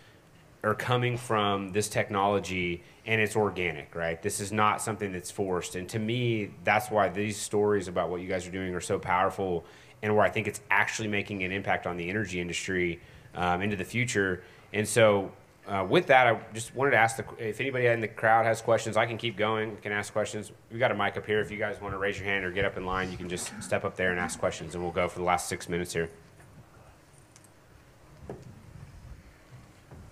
are 0.63 0.73
coming 0.73 1.15
from 1.15 1.73
this 1.73 1.87
technology 1.87 2.81
and 3.09 3.19
it's 3.19 3.35
organic, 3.35 3.95
right? 3.95 4.21
This 4.21 4.39
is 4.39 4.51
not 4.51 4.83
something 4.83 5.11
that's 5.11 5.31
forced. 5.31 5.75
And 5.75 5.89
to 5.89 5.97
me, 5.97 6.51
that's 6.63 6.91
why 6.91 7.09
these 7.09 7.37
stories 7.37 7.87
about 7.87 8.11
what 8.11 8.21
you 8.21 8.27
guys 8.27 8.47
are 8.47 8.51
doing 8.51 8.75
are 8.75 8.79
so 8.79 8.99
powerful 8.99 9.65
and 10.03 10.15
where 10.15 10.23
I 10.23 10.29
think 10.29 10.45
it's 10.45 10.61
actually 10.69 11.07
making 11.07 11.41
an 11.41 11.51
impact 11.51 11.87
on 11.87 11.97
the 11.97 12.07
energy 12.07 12.39
industry 12.39 12.99
um, 13.33 13.63
into 13.63 13.75
the 13.75 13.83
future. 13.83 14.43
And 14.73 14.87
so, 14.87 15.31
uh, 15.67 15.87
with 15.89 16.05
that, 16.07 16.27
I 16.27 16.39
just 16.53 16.75
wanted 16.75 16.91
to 16.91 16.97
ask 16.97 17.17
the, 17.17 17.25
if 17.39 17.59
anybody 17.59 17.87
in 17.87 17.99
the 17.99 18.07
crowd 18.07 18.45
has 18.45 18.61
questions, 18.61 18.95
I 18.95 19.07
can 19.07 19.17
keep 19.17 19.35
going, 19.35 19.75
can 19.77 19.91
ask 19.91 20.13
questions. 20.13 20.51
We've 20.69 20.79
got 20.79 20.91
a 20.91 20.95
mic 20.95 21.17
up 21.17 21.25
here. 21.25 21.39
If 21.39 21.49
you 21.49 21.57
guys 21.57 21.81
want 21.81 21.95
to 21.95 21.97
raise 21.97 22.19
your 22.19 22.27
hand 22.27 22.45
or 22.45 22.51
get 22.51 22.63
up 22.63 22.77
in 22.77 22.85
line, 22.85 23.11
you 23.11 23.17
can 23.17 23.27
just 23.27 23.51
step 23.61 23.85
up 23.85 23.95
there 23.95 24.11
and 24.11 24.19
ask 24.19 24.39
questions, 24.39 24.75
and 24.75 24.83
we'll 24.83 24.93
go 24.93 25.07
for 25.07 25.17
the 25.17 25.25
last 25.25 25.49
six 25.49 25.67
minutes 25.67 25.93
here. 25.93 26.11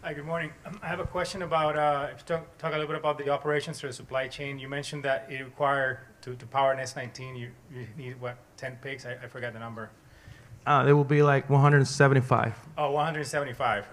Hi, 0.07 0.13
good 0.13 0.23
morning. 0.23 0.51
Um, 0.65 0.79
I 0.81 0.87
have 0.87 1.01
a 1.01 1.05
question 1.05 1.41
about, 1.41 1.77
uh, 1.77 2.07
if 2.13 2.19
you 2.19 2.25
talk, 2.37 2.57
talk 2.57 2.71
a 2.71 2.77
little 2.77 2.87
bit 2.87 2.95
about 2.95 3.17
the 3.17 3.27
operations 3.27 3.83
or 3.83 3.87
the 3.87 3.93
supply 3.93 4.29
chain. 4.29 4.57
You 4.57 4.69
mentioned 4.69 5.03
that 5.03 5.27
it 5.29 5.43
required, 5.43 5.97
to, 6.21 6.33
to 6.33 6.45
power 6.45 6.71
an 6.71 6.79
S19, 6.79 7.37
you, 7.37 7.49
you 7.69 7.85
need, 7.97 8.21
what, 8.21 8.37
10 8.55 8.77
pigs? 8.81 9.05
I, 9.05 9.15
I 9.21 9.27
forgot 9.27 9.51
the 9.51 9.59
number. 9.59 9.89
uh, 10.65 10.85
it 10.87 10.93
will 10.93 11.03
be 11.03 11.21
like 11.21 11.49
175 11.49 12.55
Oh, 12.77 12.91
175. 12.91 13.85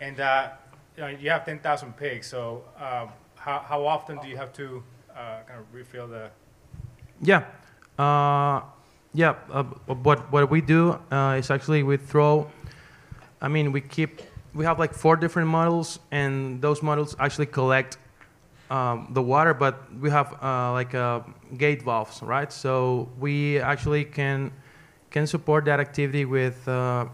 And, 0.00 0.18
uh, 0.18 0.48
you 0.96 1.02
know, 1.02 1.08
you 1.08 1.30
have 1.30 1.44
10,000 1.44 1.96
pigs, 1.96 2.26
so, 2.26 2.64
um, 2.76 3.10
how, 3.36 3.60
how 3.60 3.86
often 3.86 4.18
do 4.18 4.26
you 4.26 4.36
have 4.36 4.52
to, 4.54 4.82
uh, 5.14 5.42
kind 5.46 5.60
of 5.60 5.72
refill 5.72 6.08
the, 6.08 6.32
Yeah, 7.22 7.44
uh, 7.96 8.62
yeah. 9.14 9.36
Uh, 9.48 9.62
what 9.62 10.32
what 10.32 10.50
we 10.50 10.62
do 10.62 10.98
uh, 11.12 11.36
is 11.38 11.48
actually 11.48 11.84
we 11.84 11.96
throw. 11.96 12.50
I 13.40 13.46
mean, 13.46 13.70
we 13.70 13.80
keep 13.80 14.20
we 14.54 14.64
have 14.64 14.78
like 14.78 14.92
four 14.94 15.16
different 15.16 15.48
models, 15.48 15.98
and 16.10 16.60
those 16.60 16.82
models 16.82 17.14
actually 17.18 17.46
collect 17.46 17.98
um, 18.70 19.08
the 19.10 19.22
water, 19.22 19.54
but 19.54 19.92
we 20.00 20.10
have 20.10 20.32
uh, 20.42 20.72
like 20.72 20.94
uh, 20.94 21.20
gate 21.56 21.82
valves, 21.82 22.22
right? 22.22 22.52
So 22.52 23.08
we 23.18 23.58
actually 23.58 24.04
can 24.04 24.52
can 25.10 25.26
support 25.26 25.64
that 25.64 25.80
activity 25.80 26.24
with 26.24 26.66
uh, 26.68 27.06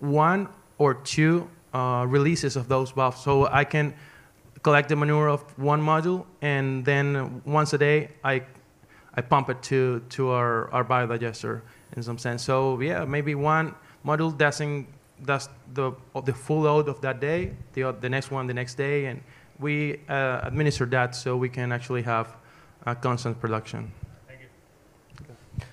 one 0.00 0.48
or 0.78 0.94
two 0.94 1.48
uh, 1.72 2.04
releases 2.08 2.56
of 2.56 2.68
those 2.68 2.90
valves. 2.90 3.20
So 3.22 3.46
I 3.46 3.64
can 3.64 3.94
collect 4.62 4.88
the 4.88 4.96
manure 4.96 5.28
of 5.28 5.42
one 5.58 5.80
module, 5.80 6.26
and 6.42 6.84
then 6.84 7.42
once 7.44 7.72
a 7.72 7.78
day 7.78 8.10
I 8.24 8.42
I 9.14 9.22
pump 9.22 9.48
it 9.48 9.62
to 9.64 10.00
to 10.10 10.30
our, 10.30 10.70
our 10.72 10.84
biodigester 10.84 11.62
in 11.96 12.02
some 12.02 12.18
sense. 12.18 12.42
So 12.42 12.80
yeah, 12.80 13.04
maybe 13.04 13.34
one 13.34 13.74
module 14.04 14.36
doesn't 14.36 14.86
does 15.24 15.48
the 15.74 15.92
the 16.24 16.32
full 16.32 16.62
load 16.62 16.88
of 16.88 17.00
that 17.00 17.20
day, 17.20 17.52
the 17.72 17.92
the 18.00 18.08
next 18.08 18.30
one 18.30 18.46
the 18.46 18.54
next 18.54 18.74
day, 18.74 19.06
and 19.06 19.22
we 19.58 20.00
uh, 20.08 20.40
administer 20.42 20.86
that 20.86 21.14
so 21.14 21.36
we 21.36 21.48
can 21.48 21.72
actually 21.72 22.02
have 22.02 22.36
a 22.84 22.94
constant 22.94 23.40
production. 23.40 23.92
thank 24.28 24.40
you. 24.40 25.64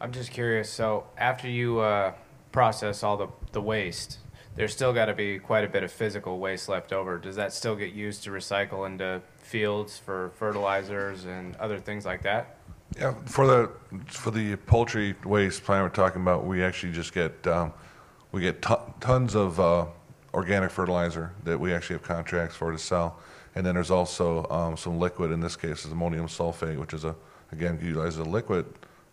I'm 0.00 0.12
just 0.12 0.30
curious. 0.30 0.70
So 0.70 1.04
after 1.16 1.48
you 1.48 1.80
uh, 1.80 2.12
process 2.52 3.02
all 3.02 3.16
the, 3.16 3.28
the 3.52 3.60
waste, 3.60 4.18
there's 4.54 4.72
still 4.72 4.92
got 4.92 5.06
to 5.06 5.14
be 5.14 5.38
quite 5.38 5.64
a 5.64 5.68
bit 5.68 5.82
of 5.82 5.92
physical 5.92 6.38
waste 6.38 6.68
left 6.68 6.92
over. 6.92 7.18
Does 7.18 7.36
that 7.36 7.52
still 7.52 7.76
get 7.76 7.92
used 7.92 8.24
to 8.24 8.30
recycle 8.30 8.86
into 8.86 9.20
fields 9.38 9.98
for 9.98 10.32
fertilizers 10.36 11.24
and 11.24 11.54
other 11.56 11.78
things 11.78 12.04
like 12.04 12.22
that? 12.22 12.56
Yeah, 12.98 13.14
for 13.26 13.46
the 13.46 13.70
for 14.06 14.30
the 14.30 14.56
poultry 14.56 15.14
waste 15.24 15.64
plant 15.64 15.84
we're 15.84 15.90
talking 15.90 16.22
about, 16.22 16.46
we 16.46 16.62
actually 16.62 16.92
just 16.92 17.12
get 17.12 17.46
um, 17.46 17.72
we 18.36 18.42
get 18.42 18.60
ton 18.60 18.78
tons 19.00 19.34
of 19.34 19.58
uh, 19.58 19.86
organic 20.34 20.70
fertilizer 20.70 21.32
that 21.44 21.58
we 21.58 21.72
actually 21.72 21.94
have 21.94 22.02
contracts 22.02 22.54
for 22.54 22.70
to 22.70 22.76
sell, 22.76 23.18
and 23.54 23.64
then 23.64 23.74
there's 23.74 23.90
also 23.90 24.46
um, 24.50 24.76
some 24.76 24.98
liquid. 24.98 25.32
In 25.32 25.40
this 25.40 25.56
case, 25.56 25.86
is 25.86 25.92
ammonium 25.92 26.26
sulfate, 26.26 26.78
which 26.78 26.92
is 26.92 27.04
a 27.04 27.16
again 27.50 27.80
utilizes 27.82 28.18
a 28.18 28.24
liquid 28.24 28.66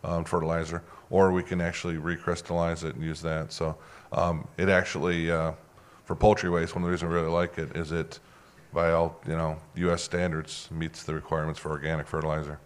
um, 0.04 0.24
fertilizer, 0.24 0.82
or 1.08 1.32
we 1.32 1.42
can 1.42 1.62
actually 1.62 1.94
recrystallize 1.94 2.84
it 2.84 2.96
and 2.96 3.02
use 3.02 3.22
that. 3.22 3.50
So 3.50 3.78
um, 4.12 4.46
it 4.58 4.68
actually 4.68 5.32
uh, 5.32 5.52
for 6.04 6.14
poultry 6.14 6.50
waste, 6.50 6.74
one 6.74 6.84
of 6.84 6.88
the 6.88 6.92
reasons 6.92 7.10
I 7.10 7.14
really 7.14 7.32
like 7.32 7.56
it 7.56 7.74
is 7.74 7.92
it 7.92 8.20
by 8.74 8.92
all 8.92 9.18
you 9.26 9.36
know 9.36 9.56
U.S. 9.76 10.02
standards 10.02 10.68
meets 10.70 11.02
the 11.02 11.14
requirements 11.14 11.58
for 11.58 11.70
organic 11.70 12.06
fertilizer. 12.06 12.58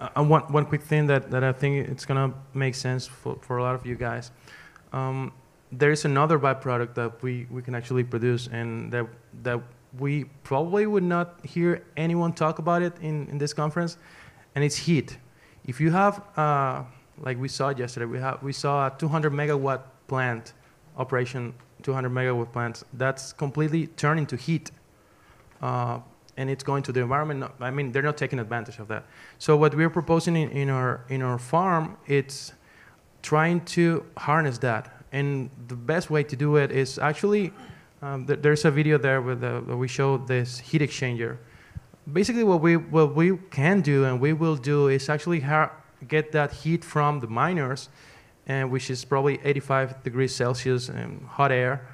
Uh, 0.00 0.08
and 0.16 0.28
one, 0.28 0.42
one 0.52 0.66
quick 0.66 0.82
thing 0.82 1.06
that, 1.06 1.30
that 1.30 1.44
I 1.44 1.52
think 1.52 1.88
it's 1.88 2.04
gonna 2.04 2.34
make 2.54 2.74
sense 2.74 3.06
for, 3.06 3.38
for 3.40 3.58
a 3.58 3.62
lot 3.62 3.76
of 3.76 3.86
you 3.86 3.94
guys. 3.94 4.32
Um, 4.92 5.32
there 5.72 5.90
is 5.90 6.04
another 6.04 6.38
byproduct 6.38 6.94
that 6.94 7.22
we, 7.22 7.46
we 7.50 7.62
can 7.62 7.74
actually 7.74 8.04
produce 8.04 8.46
and 8.48 8.92
that, 8.92 9.06
that 9.42 9.60
we 9.98 10.24
probably 10.44 10.86
would 10.86 11.02
not 11.02 11.44
hear 11.44 11.82
anyone 11.96 12.32
talk 12.32 12.58
about 12.58 12.82
it 12.82 12.92
in, 13.00 13.26
in 13.28 13.38
this 13.38 13.52
conference, 13.52 13.96
and 14.54 14.62
it's 14.62 14.76
heat. 14.76 15.18
If 15.66 15.80
you 15.80 15.90
have, 15.90 16.22
uh, 16.36 16.84
like 17.18 17.38
we 17.38 17.48
saw 17.48 17.70
yesterday, 17.70 18.06
we, 18.06 18.18
have, 18.18 18.42
we 18.42 18.52
saw 18.52 18.86
a 18.86 18.98
200 18.98 19.32
megawatt 19.32 19.82
plant, 20.08 20.52
operation 20.96 21.54
200 21.82 22.10
megawatt 22.10 22.52
plants, 22.52 22.84
that's 22.92 23.32
completely 23.32 23.86
turned 23.88 24.20
into 24.20 24.36
heat 24.36 24.70
uh, 25.62 26.00
and 26.36 26.48
it's 26.48 26.64
going 26.64 26.82
to 26.82 26.92
the 26.92 27.00
environment. 27.00 27.50
I 27.60 27.70
mean, 27.70 27.92
they're 27.92 28.02
not 28.02 28.16
taking 28.16 28.38
advantage 28.38 28.78
of 28.78 28.88
that. 28.88 29.04
So 29.38 29.56
what 29.56 29.74
we're 29.74 29.90
proposing 29.90 30.36
in, 30.36 30.50
in 30.50 30.70
our 30.70 31.04
in 31.08 31.22
our 31.22 31.38
farm, 31.38 31.96
it's 32.06 32.52
trying 33.20 33.60
to 33.64 34.04
harness 34.16 34.58
that, 34.58 35.01
and 35.12 35.50
the 35.68 35.76
best 35.76 36.10
way 36.10 36.22
to 36.24 36.36
do 36.36 36.56
it 36.56 36.72
is 36.72 36.98
actually 36.98 37.52
um, 38.00 38.26
th- 38.26 38.40
there's 38.42 38.64
a 38.64 38.70
video 38.70 38.98
there 38.98 39.20
with 39.20 39.40
the, 39.40 39.60
where 39.60 39.76
we 39.76 39.88
show 39.88 40.18
this 40.18 40.58
heat 40.58 40.82
exchanger. 40.82 41.38
Basically, 42.12 42.42
what 42.44 42.60
we 42.60 42.76
what 42.76 43.14
we 43.14 43.36
can 43.50 43.80
do 43.80 44.04
and 44.04 44.20
we 44.20 44.32
will 44.32 44.56
do 44.56 44.88
is 44.88 45.08
actually 45.08 45.44
get 46.08 46.32
that 46.32 46.52
heat 46.52 46.84
from 46.84 47.20
the 47.20 47.28
miners, 47.28 47.88
and 48.46 48.70
which 48.70 48.90
is 48.90 49.04
probably 49.04 49.38
85 49.44 50.02
degrees 50.02 50.34
Celsius 50.34 50.88
and 50.88 51.24
hot 51.26 51.52
air, 51.52 51.86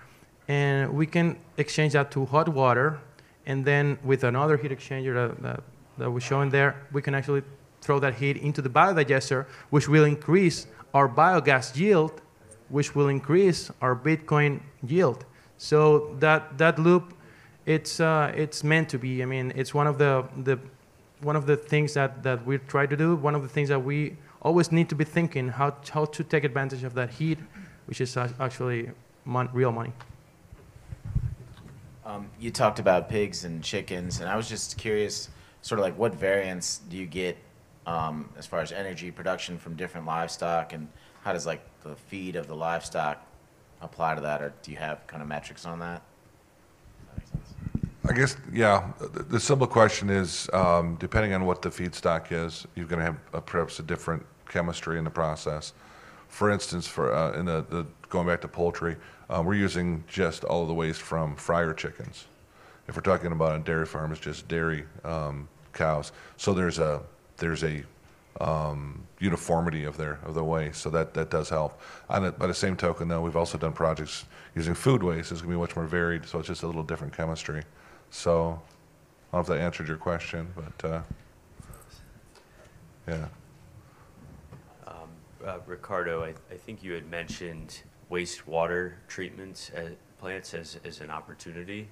and 0.46 0.94
we 0.94 1.06
can 1.06 1.36
exchange 1.58 1.92
that 1.92 2.10
to 2.12 2.24
hot 2.24 2.48
water 2.48 3.00
and 3.48 3.64
then 3.64 3.98
with 4.04 4.24
another 4.24 4.58
heat 4.58 4.70
exchanger 4.70 5.14
that, 5.14 5.42
that, 5.42 5.62
that 5.96 6.10
we're 6.10 6.20
showing 6.20 6.50
there, 6.50 6.86
we 6.92 7.00
can 7.00 7.14
actually 7.14 7.42
throw 7.80 7.98
that 7.98 8.14
heat 8.14 8.36
into 8.36 8.60
the 8.60 8.68
biodigester, 8.68 9.46
which 9.70 9.88
will 9.88 10.04
increase 10.04 10.66
our 10.92 11.08
biogas 11.08 11.74
yield, 11.74 12.20
which 12.68 12.94
will 12.94 13.08
increase 13.08 13.70
our 13.80 13.96
Bitcoin 13.96 14.60
yield. 14.86 15.24
So 15.56 16.14
that, 16.20 16.58
that 16.58 16.78
loop, 16.78 17.14
it's, 17.66 18.00
uh, 18.00 18.32
it's 18.34 18.62
meant 18.62 18.88
to 18.90 18.98
be. 18.98 19.22
I 19.22 19.26
mean, 19.26 19.52
it's 19.54 19.74
one 19.74 19.86
of 19.86 19.98
the, 19.98 20.26
the, 20.36 20.58
one 21.20 21.36
of 21.36 21.46
the 21.46 21.56
things 21.56 21.94
that, 21.94 22.22
that 22.22 22.46
we 22.46 22.58
try 22.58 22.86
to 22.86 22.96
do, 22.96 23.16
one 23.16 23.34
of 23.34 23.42
the 23.42 23.48
things 23.48 23.68
that 23.68 23.80
we 23.80 24.16
always 24.42 24.70
need 24.70 24.88
to 24.88 24.94
be 24.94 25.04
thinking 25.04 25.48
how, 25.48 25.74
how 25.90 26.04
to 26.04 26.22
take 26.24 26.44
advantage 26.44 26.84
of 26.84 26.94
that 26.94 27.10
heat, 27.10 27.38
which 27.86 28.00
is 28.00 28.16
uh, 28.16 28.28
actually 28.38 28.90
mon- 29.24 29.50
real 29.52 29.72
money. 29.72 29.92
Um, 32.04 32.30
you 32.40 32.50
talked 32.50 32.78
about 32.78 33.08
pigs 33.08 33.44
and 33.44 33.62
chickens, 33.62 34.20
and 34.20 34.30
I 34.30 34.36
was 34.36 34.48
just 34.48 34.78
curious, 34.78 35.28
sort 35.60 35.78
of 35.78 35.84
like 35.84 35.98
what 35.98 36.14
variants 36.14 36.78
do 36.88 36.96
you 36.96 37.04
get 37.04 37.36
um, 37.86 38.28
as 38.38 38.46
far 38.46 38.60
as 38.60 38.72
energy 38.72 39.10
production 39.10 39.58
from 39.58 39.74
different 39.74 40.06
livestock, 40.06 40.72
and 40.72 40.88
how 41.22 41.32
does 41.32 41.44
like 41.46 41.60
the 41.88 41.96
feed 41.96 42.36
of 42.36 42.46
the 42.46 42.54
livestock 42.54 43.24
apply 43.80 44.14
to 44.14 44.20
that, 44.20 44.42
or 44.42 44.52
do 44.62 44.70
you 44.70 44.76
have 44.76 45.06
kind 45.06 45.22
of 45.22 45.28
metrics 45.28 45.64
on 45.64 45.78
that? 45.78 46.02
I 48.08 48.12
guess, 48.12 48.36
yeah, 48.52 48.90
the, 49.00 49.38
simple 49.38 49.66
question 49.66 50.08
is, 50.08 50.48
um, 50.52 50.96
depending 50.98 51.34
on 51.34 51.44
what 51.44 51.60
the 51.60 51.68
feedstock 51.68 52.32
is, 52.32 52.66
you're 52.74 52.86
gonna 52.86 53.02
have 53.02 53.18
uh, 53.34 53.40
perhaps 53.40 53.78
a 53.80 53.82
different 53.82 54.24
chemistry 54.48 54.98
in 54.98 55.04
the 55.04 55.10
process. 55.10 55.74
For 56.28 56.50
instance, 56.50 56.86
for, 56.86 57.14
uh, 57.14 57.38
in 57.38 57.44
the, 57.44 57.64
the, 57.68 57.86
going 58.08 58.26
back 58.26 58.40
to 58.42 58.48
poultry, 58.48 58.96
uh, 59.28 59.42
we're 59.44 59.54
using 59.54 60.04
just 60.08 60.44
all 60.44 60.62
of 60.62 60.68
the 60.68 60.74
waste 60.74 61.02
from 61.02 61.36
fryer 61.36 61.74
chickens. 61.74 62.26
If 62.86 62.96
we're 62.96 63.02
talking 63.02 63.32
about 63.32 63.56
a 63.56 63.62
dairy 63.62 63.84
farm, 63.84 64.12
it's 64.12 64.20
just 64.20 64.48
dairy, 64.48 64.84
um, 65.04 65.48
cows. 65.74 66.12
So 66.38 66.54
there's 66.54 66.78
a, 66.78 67.02
there's 67.36 67.62
a, 67.62 67.84
um, 68.40 69.06
uniformity 69.18 69.84
of 69.84 69.96
their, 69.96 70.18
of 70.24 70.34
the 70.34 70.44
waste, 70.44 70.80
so 70.80 70.90
that, 70.90 71.14
that 71.14 71.30
does 71.30 71.48
help. 71.48 71.80
By 72.08 72.30
the 72.30 72.54
same 72.54 72.76
token, 72.76 73.08
though, 73.08 73.20
we've 73.20 73.36
also 73.36 73.58
done 73.58 73.72
projects 73.72 74.24
using 74.54 74.74
food 74.74 75.02
waste, 75.02 75.32
it's 75.32 75.40
gonna 75.40 75.54
be 75.54 75.60
much 75.60 75.76
more 75.76 75.86
varied, 75.86 76.24
so 76.26 76.38
it's 76.38 76.48
just 76.48 76.62
a 76.62 76.66
little 76.66 76.82
different 76.82 77.16
chemistry. 77.16 77.62
So, 78.10 78.60
I 79.32 79.36
don't 79.36 79.48
know 79.48 79.54
if 79.54 79.58
that 79.58 79.64
answered 79.64 79.88
your 79.88 79.96
question, 79.96 80.48
but, 80.54 80.88
uh, 80.88 81.02
yeah. 83.08 83.26
Uh, 85.44 85.58
Ricardo, 85.66 86.24
I, 86.24 86.34
I 86.52 86.56
think 86.56 86.82
you 86.82 86.92
had 86.92 87.08
mentioned 87.10 87.80
wastewater 88.10 88.94
treatments 89.06 89.70
at 89.74 89.92
plants 90.18 90.52
as, 90.52 90.78
as 90.84 91.00
an 91.00 91.10
opportunity. 91.10 91.88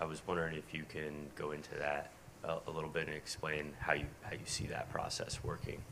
I 0.00 0.04
was 0.04 0.20
wondering 0.26 0.56
if 0.56 0.74
you 0.74 0.84
can 0.88 1.14
go 1.34 1.52
into 1.52 1.74
that 1.78 2.10
a, 2.44 2.58
a 2.66 2.70
little 2.70 2.90
bit 2.90 3.06
and 3.06 3.16
explain 3.16 3.72
how 3.78 3.92
you, 3.92 4.06
how 4.22 4.32
you 4.32 4.44
see 4.44 4.66
that 4.66 4.90
process 4.90 5.42
working. 5.42 5.82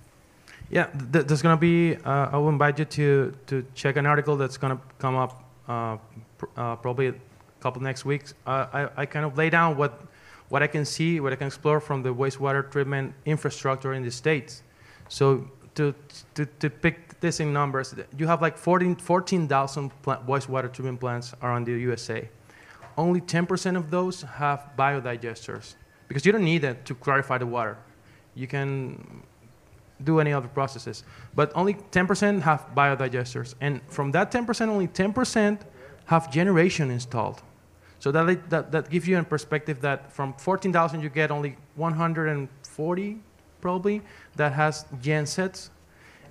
Yeah, 0.71 0.87
th- 1.13 1.27
there's 1.27 1.43
gonna 1.43 1.57
be. 1.57 1.97
Uh, 1.97 2.31
I 2.33 2.37
will 2.39 2.49
invite 2.49 2.79
you 2.79 2.85
to 2.85 3.35
to 3.47 3.65
check 3.75 3.97
an 3.97 4.07
article 4.07 4.37
that's 4.37 4.57
gonna 4.57 4.81
come 4.99 5.15
up 5.15 5.45
uh, 5.69 5.97
pr- 6.39 6.47
uh, 6.57 6.77
probably 6.77 7.09
a 7.09 7.15
couple 7.61 7.83
next 7.83 8.05
weeks. 8.05 8.35
I 8.47 8.89
I 8.97 9.07
kind 9.07 9.25
of 9.25 9.37
lay 9.37 9.51
down 9.51 9.77
what 9.77 10.01
what 10.49 10.63
I 10.63 10.67
can 10.67 10.85
see, 10.85 11.21
what 11.21 11.33
I 11.33 11.37
can 11.37 11.47
explore 11.47 11.81
from 11.81 12.03
the 12.03 12.15
wastewater 12.15 12.69
treatment 12.71 13.15
infrastructure 13.25 13.93
in 13.95 14.03
the 14.03 14.11
states. 14.11 14.63
So 15.09 15.49
to 15.75 15.95
to 16.35 16.47
to 16.47 16.71
pick 16.71 17.21
this 17.21 17.41
in 17.41 17.53
numbers, 17.53 17.95
you 18.17 18.27
have 18.27 18.43
like 18.43 18.57
14 18.57 18.97
14,000 18.97 19.91
pla- 20.03 20.23
wastewater 20.27 20.73
treatment 20.73 21.01
plants 21.01 21.35
around 21.43 21.67
the 21.67 21.73
USA. 21.73 22.29
Only 22.99 23.21
10% 23.21 23.77
of 23.77 23.91
those 23.91 24.23
have 24.23 24.71
biodigesters 24.77 25.75
because 26.09 26.25
you 26.25 26.33
don't 26.33 26.45
need 26.45 26.65
it 26.65 26.85
to 26.87 26.95
clarify 26.95 27.39
the 27.39 27.47
water. 27.47 27.77
You 28.35 28.47
can 28.47 29.23
do 30.05 30.21
any 30.21 30.33
other 30.33 30.49
processes. 30.49 31.05
But 31.35 31.53
only 31.55 31.75
10% 31.75 32.43
have 32.43 32.67
biodigesters. 32.75 33.55
And 33.61 33.81
from 33.89 34.13
that 34.13 34.31
10%, 34.31 34.69
only 34.69 34.89
10% 34.89 35.61
have 36.07 36.31
generation 36.31 36.91
installed. 36.91 37.43
So 37.99 38.13
that, 38.13 38.51
that, 38.51 38.73
that 38.73 38.91
gives 38.91 39.09
you 39.09 39.19
a 39.19 39.23
perspective 39.23 39.81
that 39.81 40.13
from 40.13 40.35
14,000, 40.35 41.01
you 41.03 41.09
get 41.09 41.31
only 41.31 41.57
140 41.77 43.21
probably 43.61 44.03
that 44.37 44.53
has 44.53 44.85
gen 45.01 45.27
sets. 45.27 45.71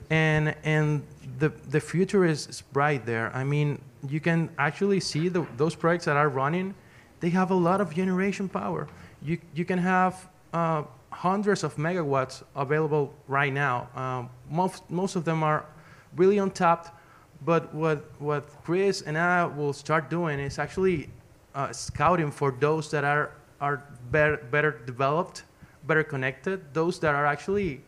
And, 0.10 0.56
and 0.64 1.04
the, 1.40 1.50
the 1.50 1.80
future 1.80 2.24
is, 2.24 2.48
is 2.48 2.62
bright 2.62 3.06
there. 3.06 3.36
I 3.36 3.44
mean, 3.44 3.82
you 4.08 4.20
can 4.20 4.50
actually 4.60 5.00
see 5.00 5.30
the, 5.30 5.46
those 5.58 5.74
projects 5.74 6.06
that 6.06 6.16
are 6.16 6.30
running, 6.30 6.76
they 7.20 7.30
have 7.32 7.50
a 7.50 7.56
lot 7.56 7.82
of 7.82 7.96
generation 7.96 8.48
power. 8.48 8.88
You, 9.26 9.40
you 9.56 9.66
can 9.66 9.80
have 9.80 10.30
uh, 10.54 10.84
hundreds 11.10 11.64
of 11.64 11.76
megawatts 11.78 12.44
available 12.56 13.12
right 13.28 13.52
now. 13.52 13.90
Um, 13.96 14.30
most, 14.52 14.90
most 14.92 15.16
of 15.16 15.26
them 15.26 15.42
are 15.42 15.66
really 16.16 16.38
untapped, 16.38 16.92
but 17.44 17.74
what, 17.74 18.06
what 18.20 18.48
Chris 18.64 19.02
and 19.02 19.18
I 19.18 19.46
will 19.46 19.74
start 19.74 20.12
doing 20.12 20.40
is 20.40 20.60
actually 20.60 21.10
uh, 21.56 21.72
scouting 21.72 22.30
for 22.30 22.52
those 22.52 22.92
that 22.92 23.04
are, 23.04 23.32
are 23.60 23.84
better, 24.12 24.38
better 24.52 24.80
developed, 24.86 25.44
better 25.88 26.04
connected, 26.04 26.62
those 26.74 27.00
that 27.00 27.16
are 27.16 27.26
actually 27.26 27.82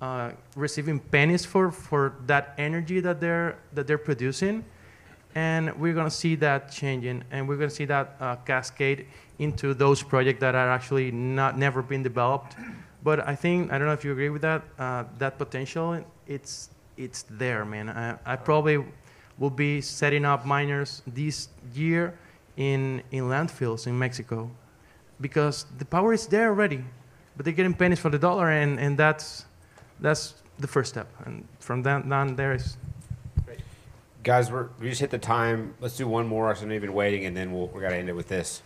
uh, 0.00 0.30
receiving 0.56 0.98
pennies 0.98 1.44
for, 1.44 1.70
for 1.70 2.14
that 2.26 2.54
energy 2.56 3.00
that 3.00 3.20
they're, 3.20 3.58
that 3.74 3.86
they're 3.86 3.98
producing. 3.98 4.64
And 5.34 5.78
we're 5.78 5.94
going 5.94 6.06
to 6.06 6.14
see 6.14 6.34
that 6.36 6.72
changing, 6.72 7.22
and 7.30 7.48
we're 7.48 7.56
going 7.56 7.68
to 7.68 7.74
see 7.74 7.84
that 7.84 8.16
uh, 8.18 8.36
cascade 8.36 9.06
into 9.38 9.74
those 9.74 10.02
projects 10.02 10.40
that 10.40 10.54
are 10.54 10.70
actually 10.70 11.10
not 11.12 11.56
never 11.56 11.82
been 11.82 12.02
developed. 12.02 12.56
But 13.04 13.26
I 13.28 13.36
think 13.36 13.70
I 13.70 13.78
don't 13.78 13.86
know 13.86 13.92
if 13.92 14.04
you 14.04 14.12
agree 14.12 14.30
with 14.30 14.42
that. 14.42 14.62
Uh, 14.78 15.04
that 15.18 15.38
potential, 15.38 16.02
it's 16.26 16.70
it's 16.96 17.24
there, 17.30 17.64
man. 17.64 17.88
I, 17.90 18.18
I 18.24 18.36
probably 18.36 18.84
will 19.38 19.50
be 19.50 19.80
setting 19.80 20.24
up 20.24 20.44
miners 20.44 21.02
this 21.06 21.48
year 21.74 22.18
in 22.56 23.02
in 23.12 23.24
landfills 23.24 23.86
in 23.86 23.96
Mexico, 23.96 24.50
because 25.20 25.66
the 25.78 25.84
power 25.84 26.12
is 26.12 26.26
there 26.26 26.48
already, 26.48 26.82
but 27.36 27.44
they're 27.44 27.54
getting 27.54 27.74
pennies 27.74 28.00
for 28.00 28.10
the 28.10 28.18
dollar, 28.18 28.50
and, 28.50 28.80
and 28.80 28.98
that's 28.98 29.44
that's 30.00 30.34
the 30.58 30.66
first 30.66 30.90
step. 30.90 31.06
And 31.24 31.46
from 31.60 31.82
then 31.82 32.12
on, 32.12 32.34
there 32.34 32.54
is 32.54 32.76
Guys, 34.28 34.52
we're, 34.52 34.68
we 34.78 34.90
just 34.90 35.00
hit 35.00 35.08
the 35.08 35.16
time. 35.16 35.72
Let's 35.80 35.96
do 35.96 36.06
one 36.06 36.26
more. 36.26 36.54
So 36.54 36.64
I'm 36.64 36.72
even 36.74 36.92
waiting, 36.92 37.24
and 37.24 37.34
then 37.34 37.50
we'll 37.50 37.68
we 37.68 37.80
gotta 37.80 37.96
end 37.96 38.10
it 38.10 38.14
with 38.14 38.28
this. 38.28 38.60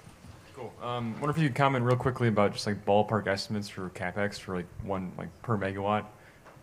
Cool. 0.57 0.73
Um, 0.83 1.13
wonder 1.21 1.31
if 1.31 1.39
you 1.39 1.47
could 1.47 1.55
comment 1.55 1.85
real 1.85 1.95
quickly 1.95 2.27
about 2.27 2.53
just 2.53 2.67
like 2.67 2.85
ballpark 2.85 3.29
estimates 3.29 3.69
for 3.69 3.89
capex 3.91 4.41
for 4.41 4.57
like 4.57 4.67
one 4.83 5.13
like 5.17 5.29
per 5.43 5.57
megawatt, 5.57 6.05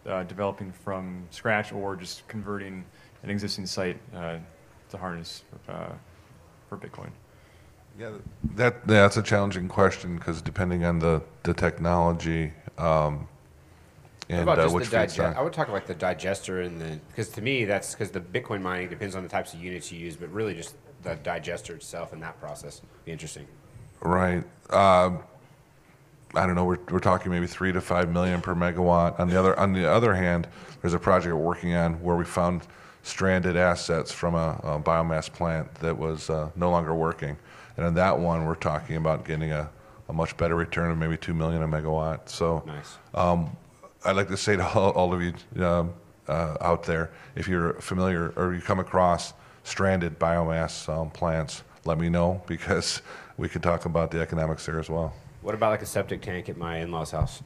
uh, 0.06 0.24
developing 0.24 0.74
from 0.74 1.26
scratch 1.32 1.72
or 1.72 1.96
just 1.96 2.28
converting 2.28 2.84
an 3.24 3.30
existing 3.30 3.66
site 3.66 3.98
uh, 4.14 4.36
to 4.90 4.98
harness 4.98 5.44
uh, 5.70 5.94
for 6.68 6.78
Bitcoin. 6.78 7.12
Yeah, 7.98 8.12
that, 8.56 8.86
that's 8.86 9.16
a 9.16 9.24
challenging 9.24 9.70
question 9.70 10.18
because 10.18 10.42
depending 10.42 10.84
on 10.84 11.00
the, 11.00 11.24
the 11.44 11.54
technology, 11.54 12.52
um, 12.78 13.30
What 14.30 14.36
and 14.36 14.44
about 14.44 14.60
uh, 14.60 14.64
just 14.64 14.76
which 14.76 14.86
the 14.86 14.92
digest? 14.98 15.38
I 15.38 15.42
would 15.42 15.54
talk 15.54 15.70
about 15.70 15.88
the 15.88 15.96
digester 15.96 16.62
and 16.62 16.80
the 16.80 17.00
because 17.10 17.30
to 17.30 17.42
me 17.42 17.66
that's 17.66 17.94
because 17.96 18.12
the 18.12 18.20
Bitcoin 18.20 18.62
mining 18.62 18.88
depends 18.88 19.16
on 19.16 19.24
the 19.24 19.30
types 19.30 19.56
of 19.56 19.60
units 19.60 19.92
you 19.92 19.98
use, 20.00 20.16
but 20.16 20.30
really 20.30 20.54
just 20.54 20.76
the 21.02 21.16
digester 21.16 21.74
itself 21.74 22.14
and 22.14 22.22
that 22.22 22.40
process 22.40 22.82
be 23.06 23.12
interesting. 23.12 23.48
Right. 24.02 24.44
Uh, 24.70 25.18
I 26.36 26.46
don't 26.46 26.54
know. 26.54 26.66
We're, 26.66 26.78
we're 26.92 27.00
talking 27.00 27.32
maybe 27.32 27.48
three 27.48 27.72
to 27.72 27.82
five 27.82 28.12
million 28.12 28.40
per 28.40 28.54
megawatt. 28.54 29.20
On 29.20 29.28
the 29.28 29.40
other 29.40 29.60
on 29.60 29.74
the 29.74 29.90
other 29.90 30.14
hand, 30.14 30.48
there's 30.82 30.94
a 30.94 31.00
project 31.00 31.34
we're 31.34 31.42
working 31.42 31.74
on 31.74 31.94
where 32.04 32.16
we 32.16 32.24
found 32.24 32.62
stranded 33.02 33.58
assets 33.58 34.12
from 34.12 34.36
a, 34.36 34.60
a 34.62 34.80
biomass 34.80 35.32
plant 35.34 35.74
that 35.76 35.98
was 35.98 36.30
uh, 36.30 36.52
no 36.56 36.70
longer 36.70 36.94
working, 36.94 37.36
and 37.78 37.86
on 37.88 37.96
that 37.96 38.20
one, 38.20 38.46
we're 38.46 38.54
talking 38.54 38.98
about 38.98 39.26
getting 39.26 39.52
a, 39.54 39.68
a 40.08 40.14
much 40.14 40.38
better 40.38 40.54
return 40.54 40.92
of 40.92 41.00
maybe 41.00 41.18
two 41.18 41.34
million 41.34 41.64
a 41.64 41.68
megawatt. 41.68 42.30
So 42.30 42.62
Nice. 42.68 42.98
um, 43.16 43.58
I'd 44.06 44.16
like 44.16 44.28
to 44.30 44.38
say 44.38 44.56
to 44.56 44.66
all, 44.68 44.92
all 44.92 45.14
of 45.14 45.22
you 45.22 45.34
um, 45.64 45.94
uh, 46.28 46.58
out 46.62 46.84
there, 46.84 47.12
if 47.36 47.48
you're 47.48 47.74
familiar 47.74 48.34
or 48.36 48.54
you 48.54 48.62
come 48.62 48.80
across 48.80 49.34
stranded 49.64 50.20
biomass 50.20 50.88
um, 50.90 51.10
plants, 51.10 51.64
let 51.86 51.98
me 51.98 52.10
know 52.10 52.42
because 52.48 53.02
we 53.38 53.50
could 53.50 53.64
talk 53.64 53.86
about 53.86 54.12
the 54.12 54.22
economics 54.22 54.66
there 54.66 54.80
as 54.80 54.90
well. 54.90 55.14
What 55.42 55.56
about 55.56 55.72
like 55.72 55.82
a 55.82 55.86
septic 55.86 56.22
tank 56.22 56.50
at 56.50 56.58
my 56.58 56.80
in-laws' 56.80 57.12
house? 57.12 57.42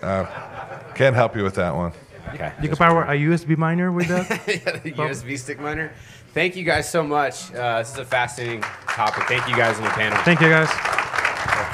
Can't 0.00 1.14
help 1.14 1.36
you 1.36 1.44
with 1.44 1.54
that 1.54 1.74
one. 1.74 1.92
Okay. 2.34 2.52
you 2.62 2.68
can 2.68 2.76
power 2.76 3.02
a 3.02 3.16
USB 3.16 3.56
miner 3.56 3.90
with 3.90 4.08
that. 4.08 4.28
the 4.82 4.92
USB 4.92 5.38
stick 5.38 5.60
miner. 5.60 5.92
Thank 6.34 6.56
you 6.56 6.64
guys 6.64 6.90
so 6.90 7.02
much. 7.02 7.52
Uh, 7.52 7.78
this 7.78 7.92
is 7.92 7.98
a 7.98 8.04
fascinating 8.04 8.62
topic. 8.62 9.24
Thank 9.24 9.48
you 9.48 9.56
guys 9.56 9.76
on 9.76 9.84
the 9.84 9.90
panel. 9.90 10.18
Thank 10.22 10.40
you, 10.40 10.48
guys. 10.48 10.68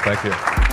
Thank 0.03 0.23
you. 0.23 0.68